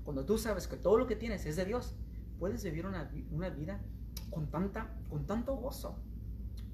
[0.05, 1.95] cuando tú sabes que todo lo que tienes es de Dios,
[2.39, 3.79] puedes vivir una, una vida
[4.31, 5.99] con, tanta, con tanto gozo.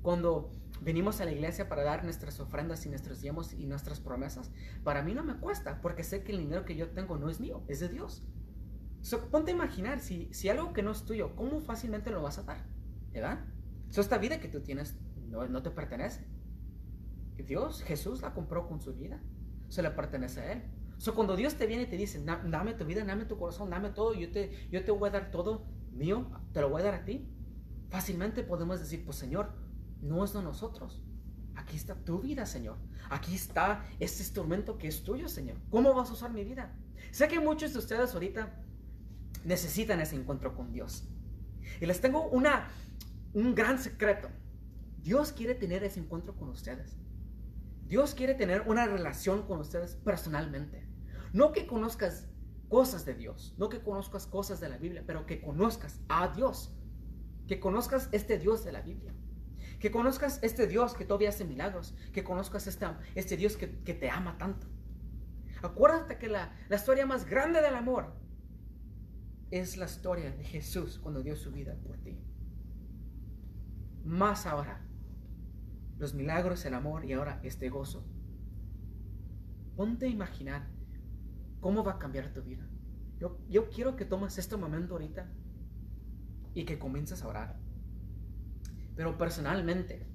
[0.02, 4.50] Cuando venimos a la iglesia para dar nuestras ofrendas y nuestros diezmos y nuestras promesas,
[4.82, 7.40] para mí no me cuesta, porque sé que el dinero que yo tengo no es
[7.40, 8.26] mío, es de Dios.
[9.30, 12.44] ponte a imaginar, si, si algo que no es tuyo, ¿cómo fácilmente lo vas a
[12.44, 12.66] dar?
[13.12, 13.44] ¿Verdad?
[13.90, 14.96] So, esta vida que tú tienes
[15.28, 16.26] no, no te pertenece.
[17.36, 19.20] Dios, Jesús la compró con su vida.
[19.68, 20.62] Se le pertenece a Él.
[20.98, 23.90] So, cuando Dios te viene y te dice, dame tu vida, dame tu corazón, dame
[23.90, 26.94] todo, yo te, yo te voy a dar todo mío, te lo voy a dar
[26.94, 27.28] a ti.
[27.88, 29.52] Fácilmente podemos decir, pues Señor,
[30.02, 31.02] no es de nosotros.
[31.54, 32.78] Aquí está tu vida, Señor.
[33.10, 35.58] Aquí está este instrumento que es tuyo, Señor.
[35.70, 36.74] ¿Cómo vas a usar mi vida?
[37.10, 38.62] Sé que muchos de ustedes ahorita
[39.44, 41.08] necesitan ese encuentro con Dios.
[41.80, 42.68] Y les tengo una,
[43.34, 44.28] un gran secreto.
[45.02, 46.96] Dios quiere tener ese encuentro con ustedes.
[47.86, 50.88] Dios quiere tener una relación con ustedes personalmente.
[51.32, 52.28] No que conozcas
[52.68, 56.72] cosas de Dios, no que conozcas cosas de la Biblia, pero que conozcas a Dios.
[57.48, 59.12] Que conozcas este Dios de la Biblia.
[59.80, 61.94] Que conozcas este Dios que todavía hace milagros.
[62.12, 62.66] Que conozcas
[63.14, 64.66] este Dios que, te ama tanto.
[65.62, 68.14] Acuérdate que la, la historia más grande del amor
[69.50, 72.18] es la historia de Jesús cuando dio su vida por ti.
[74.04, 74.86] Más ahora,
[75.98, 78.04] los milagros, el amor y ahora este gozo.
[79.76, 80.68] Ponte a imaginar
[81.60, 82.66] cómo va a cambiar tu vida.
[83.18, 85.30] Yo, yo quiero que tomes este momento ahorita
[86.54, 87.59] y que comiences a orar.
[89.00, 90.06] Pero personalmente,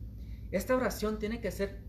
[0.51, 1.81] esta oración tiene que ser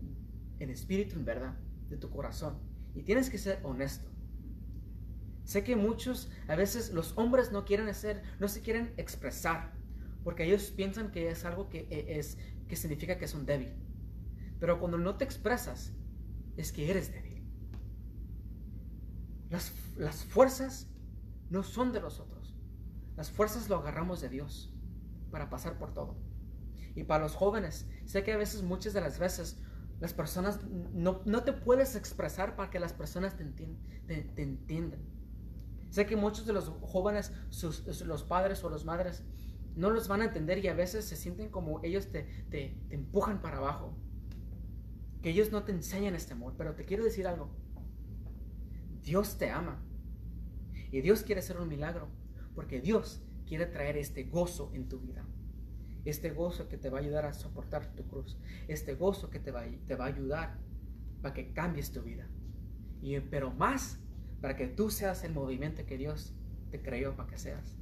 [0.57, 1.53] en espíritu, en verdad,
[1.89, 2.57] de tu corazón.
[2.95, 4.09] Y tienes que ser honesto.
[5.43, 9.73] Sé que muchos, a veces los hombres no quieren hacer, no se quieren expresar,
[10.23, 13.75] porque ellos piensan que es algo que, e, es, que significa que son débil.
[14.59, 15.93] Pero cuando no te expresas,
[16.55, 17.43] es que eres débil.
[19.51, 20.87] Las, las fuerzas
[21.51, 22.55] no son de nosotros.
[23.15, 24.73] Las fuerzas lo agarramos de Dios
[25.29, 26.26] para pasar por todo.
[26.97, 29.59] Y para los jóvenes, sé que a veces, muchas de las veces,
[29.99, 34.99] las personas no, no te puedes expresar para que las personas te, te, entiendan.
[35.91, 39.23] Sé que muchos de los jóvenes, sus, los padres o las madres,
[39.75, 42.95] no los van a entender y a veces se sienten como ellos te, te, te
[42.95, 43.95] empujan para abajo.
[45.21, 46.55] Que ellos no te enseñan este amor.
[46.57, 47.51] Pero te quiero decir algo.
[49.03, 49.83] Dios te ama.
[50.91, 52.07] Y Dios quiere hacer un milagro.
[52.55, 55.23] Porque Dios quiere traer este gozo en tu vida.
[56.07, 58.37] Este gozo que te va a ayudar a soportar tu cruz.
[58.67, 60.57] Este gozo que te va, te va a ayudar
[61.21, 62.27] para que cambies tu vida.
[63.01, 63.99] Y, pero más
[64.41, 66.33] para que tú seas el movimiento que Dios
[66.71, 67.75] te creó para que seas.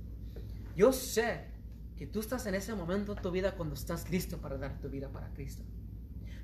[0.76, 1.46] Yo sé
[1.98, 4.90] que tú estás en ese momento en tu vida cuando estás listo para dar tu
[4.90, 5.64] vida para Cristo.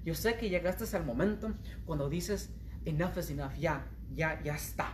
[0.06, 1.54] Yo sé que llegaste al momento
[1.86, 2.52] cuando dices,
[2.86, 4.94] enough is enough, ya, ya, ya está.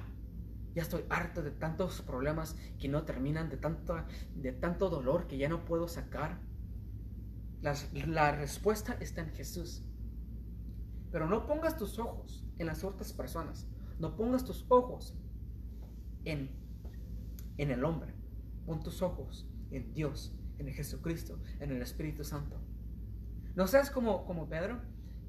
[0.73, 4.03] Ya estoy harto de tantos problemas que no terminan, de tanto,
[4.35, 6.39] de tanto dolor que ya no puedo sacar.
[7.61, 9.83] La respuesta está en Jesús.
[11.11, 13.67] Pero no pongas tus ojos en las otras personas.
[13.99, 15.15] No pongas tus ojos
[16.25, 16.51] en,
[17.57, 18.13] en el hombre.
[18.65, 22.57] Pon tus ojos en Dios, en Jesucristo, en el Espíritu Santo.
[23.55, 24.81] ¿No seas como, como Pedro?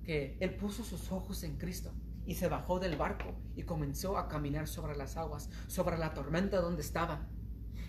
[0.04, 1.92] Que él puso sus ojos en Cristo
[2.26, 6.60] y se bajó del barco y comenzó a caminar sobre las aguas, sobre la tormenta
[6.60, 7.26] donde estaba.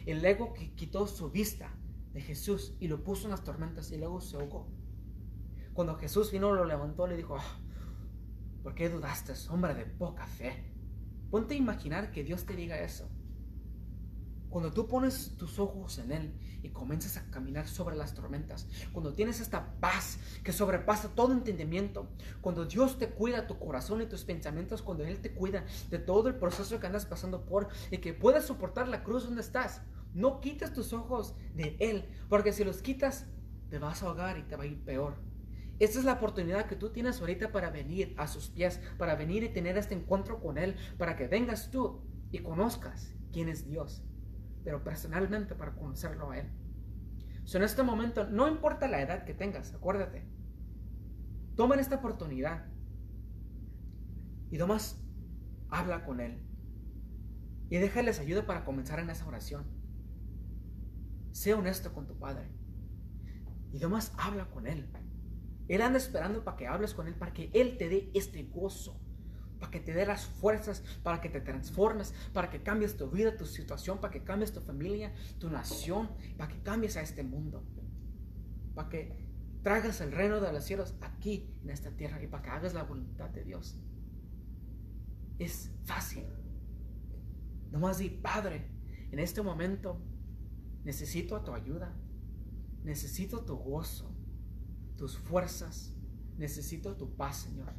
[0.05, 1.75] El ego que quitó su vista
[2.13, 4.67] de Jesús y lo puso en las tormentas y luego se ahogó.
[5.73, 7.59] Cuando Jesús vino, lo levantó, le dijo, ah,
[8.63, 10.73] ¿por qué dudaste, hombre de poca fe?
[11.29, 13.09] Ponte a imaginar que Dios te diga eso.
[14.49, 19.13] Cuando tú pones tus ojos en Él y comienzas a caminar sobre las tormentas, cuando
[19.13, 22.09] tienes esta paz que sobrepasa todo entendimiento,
[22.41, 26.29] cuando Dios te cuida tu corazón y tus pensamientos, cuando Él te cuida de todo
[26.29, 29.81] el proceso que andas pasando por y que puedes soportar la cruz donde estás,
[30.13, 33.27] no quites tus ojos de Él, porque si los quitas,
[33.69, 35.15] te vas a ahogar y te va a ir peor.
[35.79, 39.43] Esta es la oportunidad que tú tienes ahorita para venir a sus pies, para venir
[39.43, 44.03] y tener este encuentro con Él, para que vengas tú y conozcas quién es Dios
[44.63, 46.47] pero personalmente para conocerlo a Él.
[47.51, 50.27] en este momento, no importa la edad que tengas, acuérdate,
[51.55, 52.65] tomen esta oportunidad
[54.51, 55.03] y nomás
[55.69, 56.43] habla con Él
[57.69, 59.65] y déjales ayuda para comenzar en esa oración.
[61.31, 62.49] Sé honesto con tu Padre
[63.71, 64.89] y nomás habla con Él.
[65.67, 68.99] Él anda esperando para que hables con Él, para que Él te dé este gozo
[69.59, 73.35] para que te dé las fuerzas, para que te transformes, para que cambies tu vida,
[73.35, 77.63] tu situación, para que cambies tu familia, tu nación, para que cambies a este mundo,
[78.73, 79.27] para que
[79.61, 82.83] traigas el reino de los cielos aquí en esta tierra y para que hagas la
[82.83, 83.77] voluntad de Dios.
[85.37, 86.25] Es fácil.
[87.71, 88.71] Nomás di, Padre,
[89.11, 90.01] en este momento
[90.83, 91.93] necesito tu ayuda,
[92.83, 94.15] necesito tu gozo,
[94.97, 95.95] tus fuerzas,
[96.37, 97.73] necesito tu paz, Señor.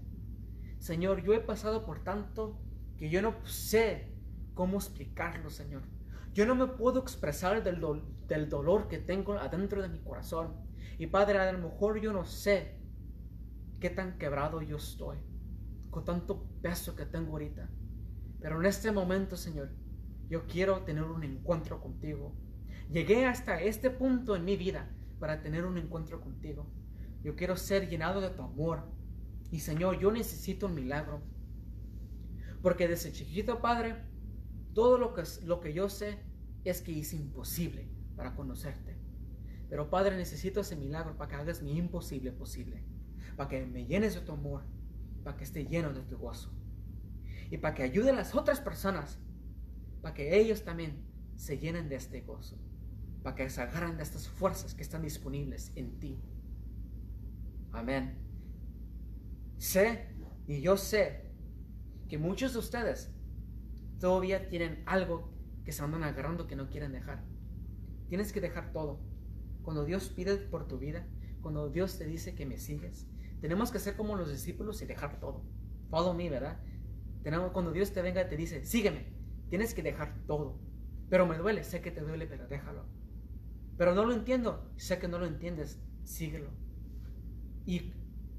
[0.78, 2.58] Señor, yo he pasado por tanto
[2.96, 4.14] que yo no sé
[4.54, 5.82] cómo explicarlo, Señor.
[6.32, 7.82] Yo no me puedo expresar del,
[8.28, 10.54] del dolor que tengo adentro de mi corazón.
[10.98, 12.78] Y Padre, a lo mejor yo no sé
[13.80, 15.18] qué tan quebrado yo estoy,
[15.90, 17.70] con tanto peso que tengo ahorita.
[18.40, 19.70] Pero en este momento, Señor,
[20.28, 22.34] yo quiero tener un encuentro contigo.
[22.90, 26.66] Llegué hasta este punto en mi vida para tener un encuentro contigo.
[27.22, 28.90] Yo quiero ser llenado de tu amor,
[29.52, 31.22] y Señor, yo necesito un milagro.
[32.62, 33.96] Porque desde chiquito, Padre,
[34.74, 36.18] todo lo que, lo que yo sé
[36.64, 38.96] es que es imposible para conocerte.
[39.68, 42.84] Pero Padre, necesito ese milagro para que hagas mi imposible posible.
[43.36, 44.62] Para que me llenes de tu amor.
[45.22, 46.52] Para que esté lleno de tu gozo.
[47.50, 49.20] Y para que ayude a las otras personas.
[50.02, 51.04] Para que ellos también
[51.36, 52.58] se llenen de este gozo.
[53.22, 56.20] Para que se agarren de estas fuerzas que están disponibles en ti.
[57.72, 58.18] Amén.
[59.58, 60.08] Sé,
[60.46, 61.30] y yo sé,
[62.08, 63.14] que muchos de ustedes
[64.00, 65.32] todavía tienen algo
[65.64, 67.24] que se andan agarrando que no quieren dejar.
[68.08, 69.00] Tienes que dejar todo.
[69.62, 71.06] Cuando Dios pide por tu vida,
[71.40, 73.06] cuando Dios te dice que me sigues,
[73.40, 75.44] tenemos que ser como los discípulos y dejar todo.
[75.88, 76.60] Follow me, ¿verdad?
[77.22, 79.12] Tenemos, cuando Dios te venga y te dice, sígueme,
[79.48, 80.58] tienes que dejar todo.
[81.08, 82.86] Pero me duele, sé que te duele, pero déjalo.
[83.80, 86.50] Pero no lo entiendo, sé que no lo entiendes, síguelo.
[87.64, 87.94] Y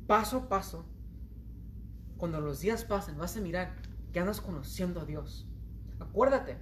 [0.05, 0.85] paso a paso
[2.17, 3.75] cuando los días pasen, vas a mirar
[4.13, 5.49] que andas conociendo a Dios.
[5.99, 6.57] Acuérdate,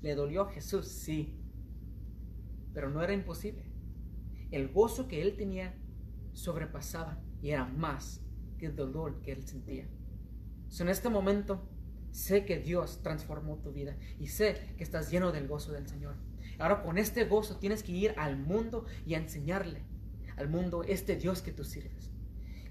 [0.00, 1.36] le dolió a Jesús, sí,
[2.72, 3.64] pero no era imposible.
[4.52, 5.74] El gozo que él tenía
[6.34, 8.20] sobrepasaba y era más
[8.58, 9.88] que el dolor que él sentía.
[10.78, 11.68] en este momento
[12.12, 16.14] sé que Dios transformó tu vida y sé que estás lleno del gozo del Señor.
[16.62, 19.82] Ahora con este gozo tienes que ir al mundo y enseñarle
[20.36, 22.12] al mundo este Dios que tú sirves.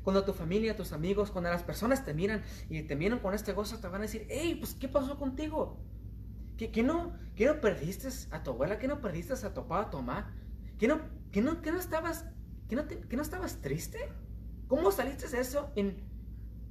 [0.01, 3.51] Cuando tu familia, tus amigos, cuando las personas te miran y te miran con este
[3.51, 5.77] gozo, te van a decir, hey, pues ¿qué pasó contigo?
[6.55, 8.79] ¿Qué, no, ¿Qué no perdiste a tu abuela?
[8.79, 10.33] ¿Qué no perdiste a tu papá, a tu mamá?
[10.79, 11.01] ¿Qué no,
[11.33, 12.25] qué no, qué no estabas,
[12.69, 13.99] qué no, qué no estabas triste?
[14.69, 15.97] ¿Cómo saliste de eso en,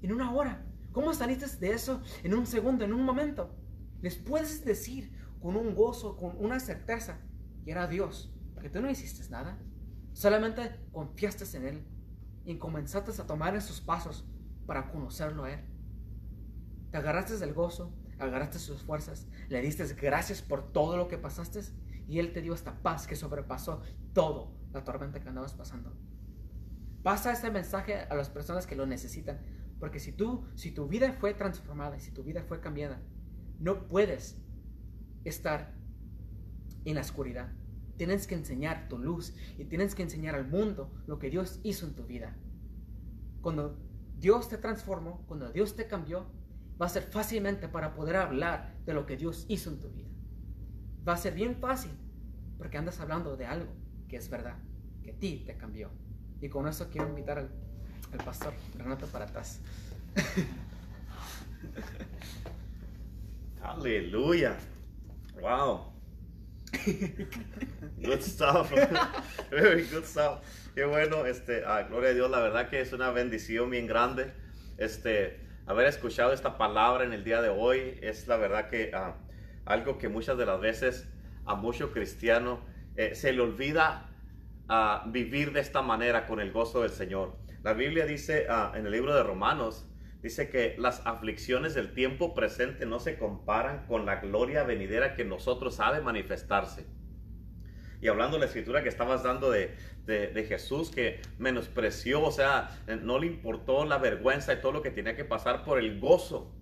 [0.00, 0.64] en una hora?
[0.92, 3.54] ¿Cómo saliste de eso en un segundo, en un momento?
[4.00, 7.18] Les puedes decir con un gozo, con una certeza,
[7.64, 9.58] que era Dios, porque tú no hiciste nada.
[10.12, 11.86] Solamente confiaste en Él
[12.44, 14.26] y comenzaste a tomar esos pasos
[14.66, 15.60] para conocerlo a Él.
[16.90, 21.60] Te agarraste del gozo, agarraste sus fuerzas, le diste gracias por todo lo que pasaste
[22.06, 23.82] y Él te dio esta paz que sobrepasó
[24.12, 25.96] todo la tormenta que andabas pasando.
[27.02, 29.40] Pasa este mensaje a las personas que lo necesitan,
[29.78, 33.00] porque si tú, si tu vida fue transformada si tu vida fue cambiada,
[33.58, 34.38] no puedes
[35.24, 35.74] estar
[36.84, 37.52] en la oscuridad.
[37.96, 41.86] Tienes que enseñar tu luz y tienes que enseñar al mundo lo que Dios hizo
[41.86, 42.36] en tu vida.
[43.42, 43.78] Cuando
[44.18, 46.26] Dios te transformó, cuando Dios te cambió,
[46.80, 50.08] va a ser fácilmente para poder hablar de lo que Dios hizo en tu vida.
[51.06, 51.92] Va a ser bien fácil
[52.58, 53.72] porque andas hablando de algo
[54.08, 54.56] que es verdad,
[55.02, 55.90] que a ti te cambió.
[56.40, 57.50] Y con eso quiero invitar al,
[58.24, 59.60] pastor Renato para atrás.
[63.62, 64.58] Aleluya.
[65.38, 65.92] Wow.
[68.02, 68.70] Good stuff.
[69.50, 70.40] Very good stuff.
[70.74, 74.32] Qué bueno, este, ah, gloria a Dios, la verdad que es una bendición bien grande.
[74.78, 79.16] Este, haber escuchado esta palabra en el día de hoy es la verdad que ah,
[79.66, 81.08] algo que muchas de las veces
[81.44, 82.60] a muchos cristianos
[82.96, 84.08] eh, se le olvida
[84.68, 87.36] ah, vivir de esta manera con el gozo del Señor.
[87.62, 89.86] La Biblia dice en el libro de Romanos,
[90.22, 95.24] dice que las aflicciones del tiempo presente no se comparan con la gloria venidera que
[95.24, 96.86] nosotros ha de manifestarse.
[98.02, 99.76] Y hablando de la escritura que estabas dando de,
[100.48, 102.70] Jesús, que menospreció, o sea,
[103.02, 106.54] no le importó la vergüenza y todo lo que tenía que pasar por el gozo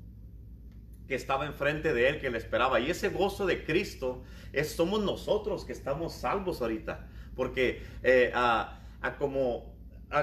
[1.06, 2.80] que estaba enfrente de él, que le esperaba.
[2.80, 7.08] Y ese gozo de Cristo es, somos nosotros que estamos salvos ahorita.
[7.34, 8.74] Porque eh, a
[9.18, 9.67] como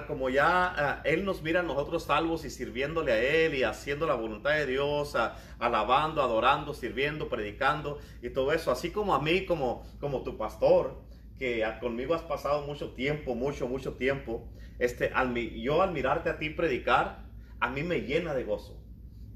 [0.07, 4.15] como ya Él nos mira a nosotros salvos y sirviéndole a Él y haciendo la
[4.15, 5.15] voluntad de Dios,
[5.59, 11.01] alabando, adorando, sirviendo, predicando y todo eso, así como a mí, como, como tu pastor,
[11.37, 16.39] que conmigo has pasado mucho tiempo, mucho, mucho tiempo, este, al, yo al mirarte a
[16.39, 17.25] ti predicar,
[17.59, 18.81] a mí me llena de gozo.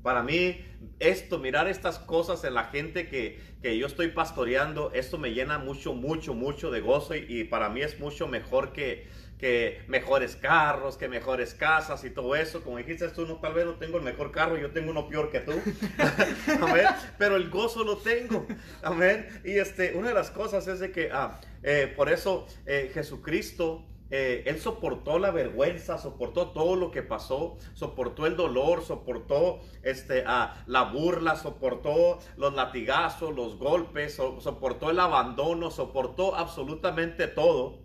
[0.01, 0.63] Para mí,
[0.99, 5.59] esto, mirar estas cosas en la gente que, que yo estoy pastoreando, esto me llena
[5.59, 10.97] mucho, mucho, mucho de gozo y para mí es mucho mejor que, que mejores carros,
[10.97, 12.61] que mejores casas y todo eso.
[12.61, 15.31] Como dijiste tú, no, tal vez no tengo el mejor carro, yo tengo uno peor
[15.31, 15.53] que tú.
[16.61, 16.85] Amén.
[17.17, 18.45] Pero el gozo lo tengo.
[18.83, 19.27] Amén.
[19.45, 23.85] Y este, una de las cosas es de que, ah, eh, por eso eh, Jesucristo,
[24.11, 30.25] eh, Él soportó la vergüenza, soportó todo lo que pasó, soportó el dolor, soportó este,
[30.27, 37.79] ah, la burla, soportó los latigazos, los golpes, soportó el abandono, soportó absolutamente todo.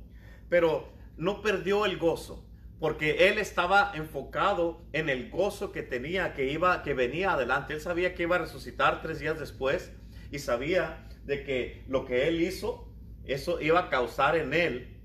[0.48, 2.44] Pero no perdió el gozo,
[2.80, 7.74] porque él estaba enfocado en el gozo que tenía, que iba, que venía adelante.
[7.74, 9.92] Él sabía que iba a resucitar tres días después
[10.30, 12.88] y sabía de que lo que él hizo,
[13.24, 15.00] eso iba a causar en él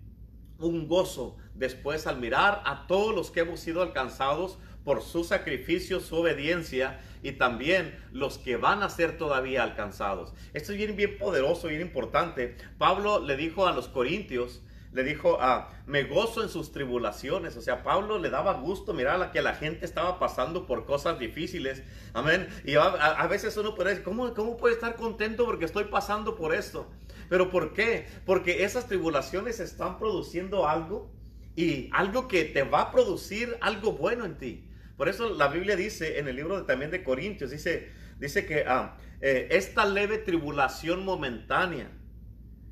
[0.58, 6.00] un gozo después al mirar a todos los que hemos sido alcanzados por su sacrificio,
[6.00, 10.34] su obediencia y también los que van a ser todavía alcanzados.
[10.54, 12.56] Esto es bien, bien poderoso, bien importante.
[12.78, 17.56] Pablo le dijo a los corintios, le dijo, ah, me gozo en sus tribulaciones.
[17.58, 21.84] O sea, Pablo le daba gusto mirar que la gente estaba pasando por cosas difíciles.
[22.14, 22.48] Amén.
[22.66, 26.56] Y a, veces uno puede decir, ¿cómo, ¿cómo puede estar contento porque estoy pasando por
[26.56, 26.90] esto?
[27.30, 28.08] ¿Pero por qué?
[28.26, 31.12] Porque esas tribulaciones están produciendo algo
[31.56, 34.66] y algo que te va a producir algo bueno en ti.
[34.98, 38.98] Por eso la Biblia dice en el libro también de Corintios, dice, dice que ah,
[39.22, 41.92] eh, esta leve tribulación momentánea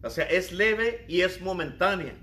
[0.04, 2.16] o sea, es leve y es momentánea.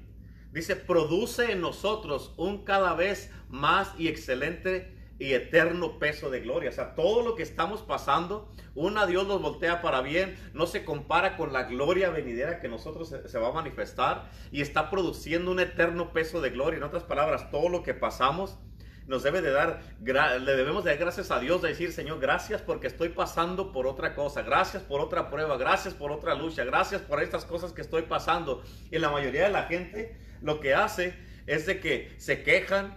[0.52, 6.70] Dice, produce en nosotros un cada vez más y excelente y eterno peso de gloria.
[6.70, 10.84] O sea, todo lo que estamos pasando, una Dios nos voltea para bien, no se
[10.84, 15.50] compara con la gloria venidera que nosotros se, se, va a manifestar y está produciendo
[15.50, 16.78] un eterno peso de gloria.
[16.78, 18.58] En otras palabras, todo lo que pasamos
[19.06, 22.62] nos debe de dar, le debemos de dar gracias a Dios, de decir, Señor, gracias
[22.62, 27.02] porque estoy pasando por otra cosa, gracias por otra prueba, gracias por otra lucha, gracias
[27.02, 28.62] por estas cosas que estoy pasando.
[28.90, 31.14] Y la mayoría de la gente lo que hace
[31.46, 32.96] es de que se quejan,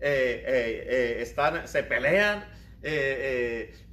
[0.00, 2.44] eh, eh, eh, están, se pelean,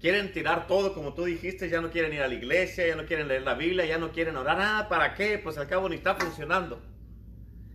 [0.01, 3.05] quieren tirar todo, como tú dijiste, ya no quieren ir a la iglesia, ya no
[3.05, 5.37] quieren leer la Biblia, ya no quieren orar, nada, ¿para qué?
[5.37, 6.81] Pues al cabo ni está funcionando.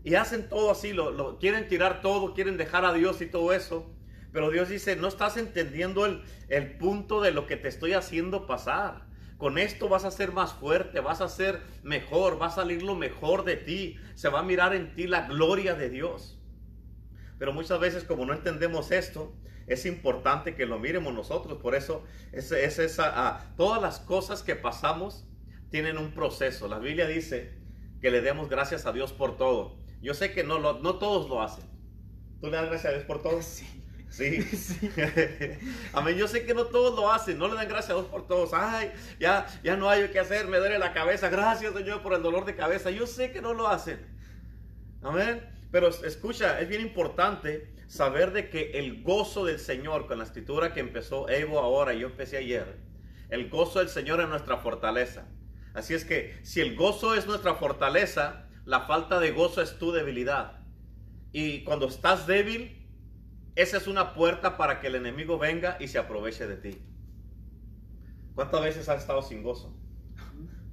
[0.07, 3.91] Y hacen todo así, lo, quieren tirar todo, quieren dejar a Dios y todo eso.
[4.33, 8.47] Pero Dios dice, no estás entendiendo el, el punto de lo que te estoy haciendo
[8.47, 9.05] pasar.
[9.37, 12.95] Con esto vas a ser más fuerte, vas a ser mejor, va a salir lo
[12.95, 13.97] mejor de ti.
[14.15, 16.39] Se va a mirar en ti la gloria de Dios.
[17.41, 19.35] Pero muchas veces como no entendemos esto,
[19.67, 21.59] es importante que lo miremos nosotros.
[21.59, 25.27] Por eso es, es esa, todas las cosas que pasamos
[25.69, 26.69] tienen un proceso.
[26.69, 27.59] La Biblia dice
[28.01, 29.85] que le demos gracias a Dios por todo.
[30.01, 31.65] Yo sé que no, lo- no todos lo hacen.
[32.41, 33.41] ¿Tú le das gracias a Dios por todo?
[33.43, 33.67] Sí.
[34.09, 34.41] Sí.
[34.57, 34.91] Sí.
[35.93, 36.17] Amén.
[36.17, 37.39] Yo sé que no todos lo hacen.
[37.39, 38.51] No le dan gracias a Dios por todos.
[38.55, 40.47] Ay, ya, ya no hay qué hacer.
[40.49, 41.29] Me duele la cabeza.
[41.29, 42.91] Gracias, Señor, por el dolor de cabeza.
[42.91, 43.99] Yo sé que no lo hacen.
[45.03, 45.43] Amén.
[45.71, 50.73] Pero escucha, es bien importante saber de que el gozo del Señor, con la escritura
[50.73, 52.77] que empezó Evo ahora y yo empecé ayer,
[53.29, 55.27] el gozo del Señor es nuestra fortaleza.
[55.75, 59.93] Así es que si el gozo es nuestra fortaleza, la falta de gozo es tu
[59.93, 60.61] debilidad.
[61.33, 62.87] Y cuando estás débil,
[63.55, 66.83] esa es una puerta para que el enemigo venga y se aproveche de ti.
[68.35, 69.75] ¿Cuántas veces has estado sin gozo?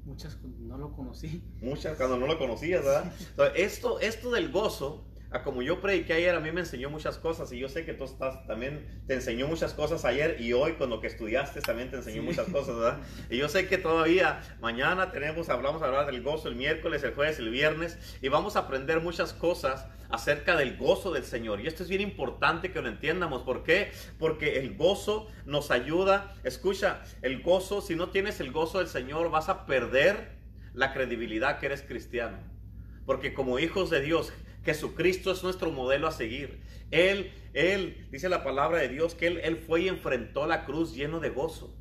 [0.05, 1.43] Muchas no lo conocí.
[1.61, 3.13] Muchas cuando no lo conocías, ¿verdad?
[3.29, 7.17] Entonces, esto, esto del gozo, a como yo prediqué ayer, a mí me enseñó muchas
[7.17, 10.73] cosas y yo sé que tú estás también, te enseñó muchas cosas ayer y hoy
[10.73, 12.27] con lo que estudiaste también te enseñó Sí.
[12.27, 12.99] muchas cosas, ¿verdad?
[13.29, 17.13] Y yo sé que todavía mañana tenemos, hablamos a hablar del gozo el miércoles, el
[17.15, 21.59] jueves, el viernes y vamos a aprender muchas cosas acerca del gozo del Señor.
[21.61, 23.41] Y esto es bien importante que lo entiendamos.
[23.41, 23.91] ¿Por qué?
[24.19, 26.35] Porque el gozo nos ayuda.
[26.43, 30.33] Escucha, el gozo, si no tienes el gozo del Señor, vas a perder
[30.75, 32.37] la credibilidad que eres cristiano.
[33.07, 34.31] Porque como hijos de Dios,
[34.63, 36.61] Jesucristo es nuestro modelo a seguir.
[36.91, 40.93] Él, Él, dice la palabra de Dios, que Él, él fue y enfrentó la cruz
[40.93, 41.77] lleno de gozo.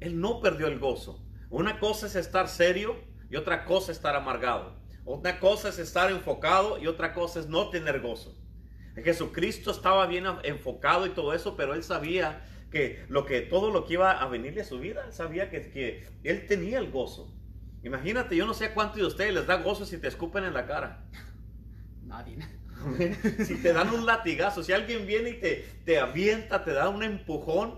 [0.00, 1.24] Él no perdió el gozo.
[1.50, 2.96] Una cosa es estar serio
[3.28, 4.80] y otra cosa es estar amargado.
[5.04, 8.36] Una cosa es estar enfocado y otra cosa es no tener gozo.
[9.02, 13.84] Jesucristo estaba bien enfocado y todo eso, pero él sabía que, lo que todo lo
[13.84, 17.34] que iba a venirle a su vida, sabía que, que él tenía el gozo.
[17.82, 20.54] Imagínate, yo no sé a cuántos de ustedes les da gozo si te escupen en
[20.54, 21.06] la cara.
[22.10, 22.38] Nadie.
[23.46, 27.02] si te dan un latigazo, si alguien viene y te, te avienta, te da un
[27.02, 27.74] empujón,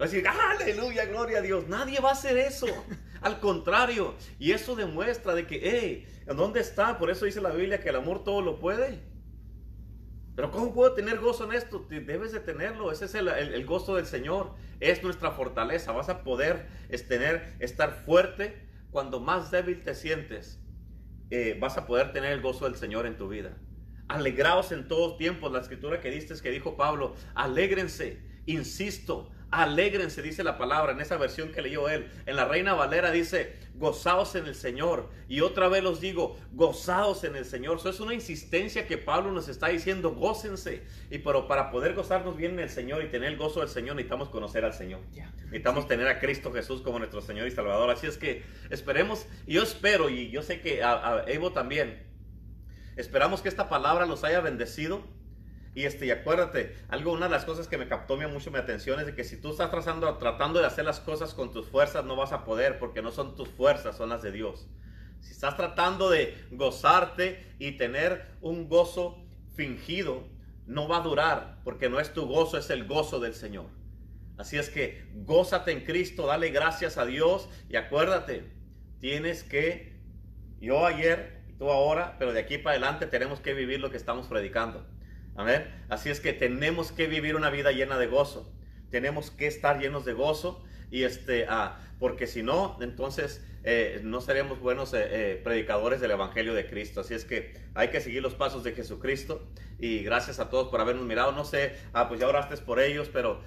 [0.00, 1.68] va a decir, aleluya, gloria a Dios.
[1.68, 2.66] Nadie va a hacer eso.
[3.20, 6.98] Al contrario, y eso demuestra de que, hey, ¿dónde está?
[6.98, 9.00] Por eso dice la Biblia que el amor todo lo puede.
[10.36, 11.84] Pero ¿cómo puedo tener gozo en esto?
[11.90, 12.92] Debes de tenerlo.
[12.92, 14.54] Ese es el, el- el gozo del Señor.
[14.80, 15.90] Es nuestra fortaleza.
[15.92, 18.56] Vas a poder es tener, estar fuerte
[18.90, 20.60] cuando más débil te sientes.
[21.30, 23.56] eh, vas a poder tener el gozo del Señor en tu vida.
[24.08, 25.52] Alegraos en todos tiempos.
[25.52, 31.00] La escritura que diste es que dijo Pablo, alégrense, insisto, alégrense, dice la palabra en
[31.00, 32.10] esa versión que leyó él.
[32.26, 35.08] En la Reina Valera dice, gozaos en el Señor.
[35.28, 37.78] Y otra vez los digo, gozaos en el Señor.
[37.78, 40.82] Eso es una insistencia que Pablo nos está diciendo, gócense.
[41.10, 43.96] Y pero para poder gozarnos bien en el Señor y tener el gozo del Señor,
[43.96, 45.00] necesitamos conocer al Señor.
[45.44, 47.90] Necesitamos tener a Cristo Jesús como nuestro Señor y Salvador.
[47.90, 52.07] Así es que esperemos, y yo espero, y yo sé que a, a Evo también,
[52.98, 55.02] esperamos que esta palabra los haya bendecido.
[55.74, 58.98] Y, este, y acuérdate, algo, una de las cosas que me captó mucho mi atención
[58.98, 62.04] es de que si tú estás trazando, tratando de hacer las cosas con tus fuerzas,
[62.04, 64.68] no vas a poder, porque no son tus fuerzas, son las de Dios.
[65.20, 69.24] Si estás tratando de gozarte y tener un gozo
[69.54, 70.26] fingido,
[70.66, 73.66] no va a durar, porque no es tu gozo, es el gozo del Señor.
[74.36, 78.50] Así es que gózate en Cristo, dale gracias a Dios y acuérdate,
[79.00, 79.96] tienes que,
[80.60, 84.26] yo ayer tú ahora, pero de aquí para adelante tenemos que vivir lo que estamos
[84.26, 84.86] predicando.
[85.36, 85.66] Amén.
[85.88, 88.52] Así es que tenemos que vivir una vida llena de gozo.
[88.90, 94.20] Tenemos que estar llenos de gozo y este, ah, porque si no, entonces eh, no
[94.20, 97.02] seremos buenos eh, eh, predicadores del Evangelio de Cristo.
[97.02, 99.46] Así es que hay que seguir los pasos de Jesucristo
[99.78, 101.32] y gracias a todos por habernos mirado.
[101.32, 103.40] No sé, ah, pues ya oraste por ellos, pero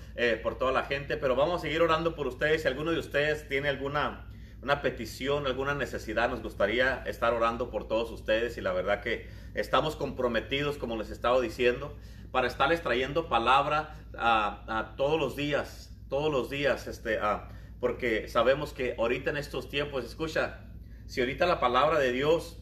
[0.43, 2.61] por toda la gente, pero vamos a seguir orando por ustedes.
[2.61, 4.30] Si alguno de ustedes tiene alguna
[4.61, 9.27] una petición, alguna necesidad, nos gustaría estar orando por todos ustedes y la verdad que
[9.55, 11.95] estamos comprometidos, como les estaba diciendo,
[12.31, 17.19] para estarles trayendo palabra a, todos los días, todos los días, este,
[17.79, 20.65] porque sabemos que ahorita en estos tiempos, escucha,
[21.07, 22.60] si ahorita la palabra de Dios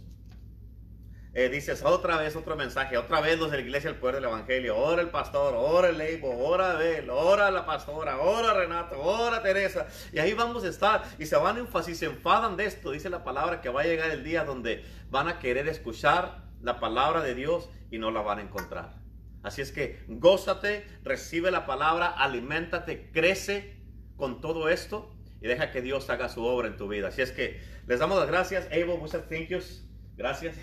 [1.39, 4.25] eh, dices otra vez otro mensaje, otra vez los de la iglesia el poder del
[4.25, 9.41] evangelio, ora el pastor, ora el Leibo, ora Abel, ora la pastora, ora Renato, ora
[9.41, 13.09] Teresa, y ahí vamos a estar, y se van y se enfadan de esto, dice
[13.09, 17.21] la palabra que va a llegar el día donde van a querer escuchar la palabra
[17.21, 18.97] de Dios y no la van a encontrar.
[19.41, 23.77] Así es que gózate, recibe la palabra, aliméntate, crece
[24.17, 27.07] con todo esto y deja que Dios haga su obra en tu vida.
[27.07, 28.65] Así es que les damos las gracias.
[28.65, 29.85] Abel, muchas thank yous.
[30.17, 30.57] Gracias.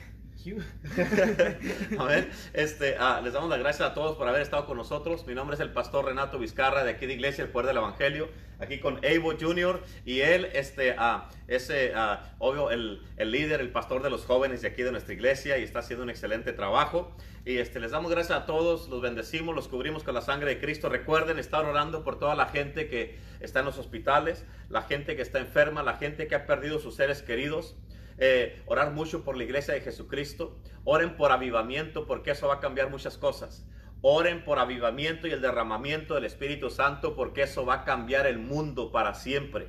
[2.53, 5.27] Este, ah, les damos las gracias a todos por haber estado con nosotros.
[5.27, 8.29] Mi nombre es el pastor Renato Vizcarra de aquí de Iglesia El Poder del Evangelio.
[8.59, 9.83] Aquí con Evo Jr.
[10.05, 14.63] y él, este, ah, es ah, obvio el, el, líder, el pastor de los jóvenes
[14.63, 17.15] de aquí de nuestra iglesia y está haciendo un excelente trabajo.
[17.45, 20.61] Y este, les damos gracias a todos, los bendecimos, los cubrimos con la sangre de
[20.61, 20.89] Cristo.
[20.89, 25.23] Recuerden estar orando por toda la gente que está en los hospitales, la gente que
[25.23, 27.77] está enferma, la gente que ha perdido sus seres queridos.
[28.19, 30.57] Eh, orar mucho por la iglesia de Jesucristo.
[30.85, 33.67] Oren por avivamiento porque eso va a cambiar muchas cosas.
[34.03, 38.39] Oren por avivamiento y el derramamiento del Espíritu Santo porque eso va a cambiar el
[38.39, 39.69] mundo para siempre.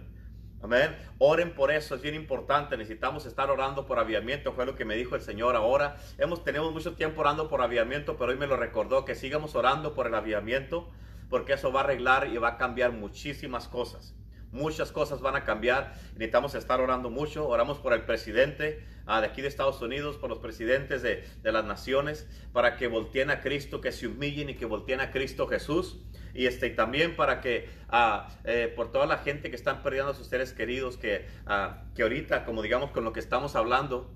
[0.62, 0.96] Amén.
[1.20, 2.78] Oren por eso, es bien importante.
[2.78, 4.54] Necesitamos estar orando por avivamiento.
[4.54, 5.98] Fue lo que me dijo el Señor ahora.
[6.18, 9.94] Hemos tenido mucho tiempo orando por avivamiento, pero hoy me lo recordó que sigamos orando
[9.94, 10.90] por el avivamiento
[11.30, 14.17] porque eso va a arreglar y va a cambiar muchísimas cosas
[14.52, 15.94] muchas cosas van a cambiar.
[16.14, 17.48] Necesitamos estar orando mucho.
[17.48, 21.66] Oramos por el presidente ah, de aquí de Estados Unidos, por los presidentes de, las
[21.66, 26.00] naciones, para que volteen a Cristo, que se humillen y que volteen a Cristo Jesús.
[26.34, 30.16] Y este, también para que, ah, eh, por toda la gente que están perdiendo a
[30.16, 34.14] sus seres queridos, que, ah, que ahorita, como digamos, con lo que estamos hablando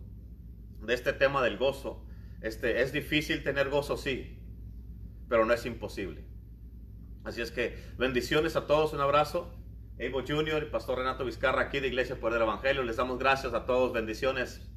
[0.82, 2.06] de este tema del gozo,
[2.42, 4.38] este, es difícil tener gozo, sí,
[5.30, 6.26] pero no es imposible.
[7.24, 9.54] Así es que bendiciones a todos, un abrazo.
[10.04, 12.82] Evo Junior, Pastor Renato Vizcarra, aquí de Iglesia por el Evangelio.
[12.82, 14.68] Les damos gracias a todos, bendiciones.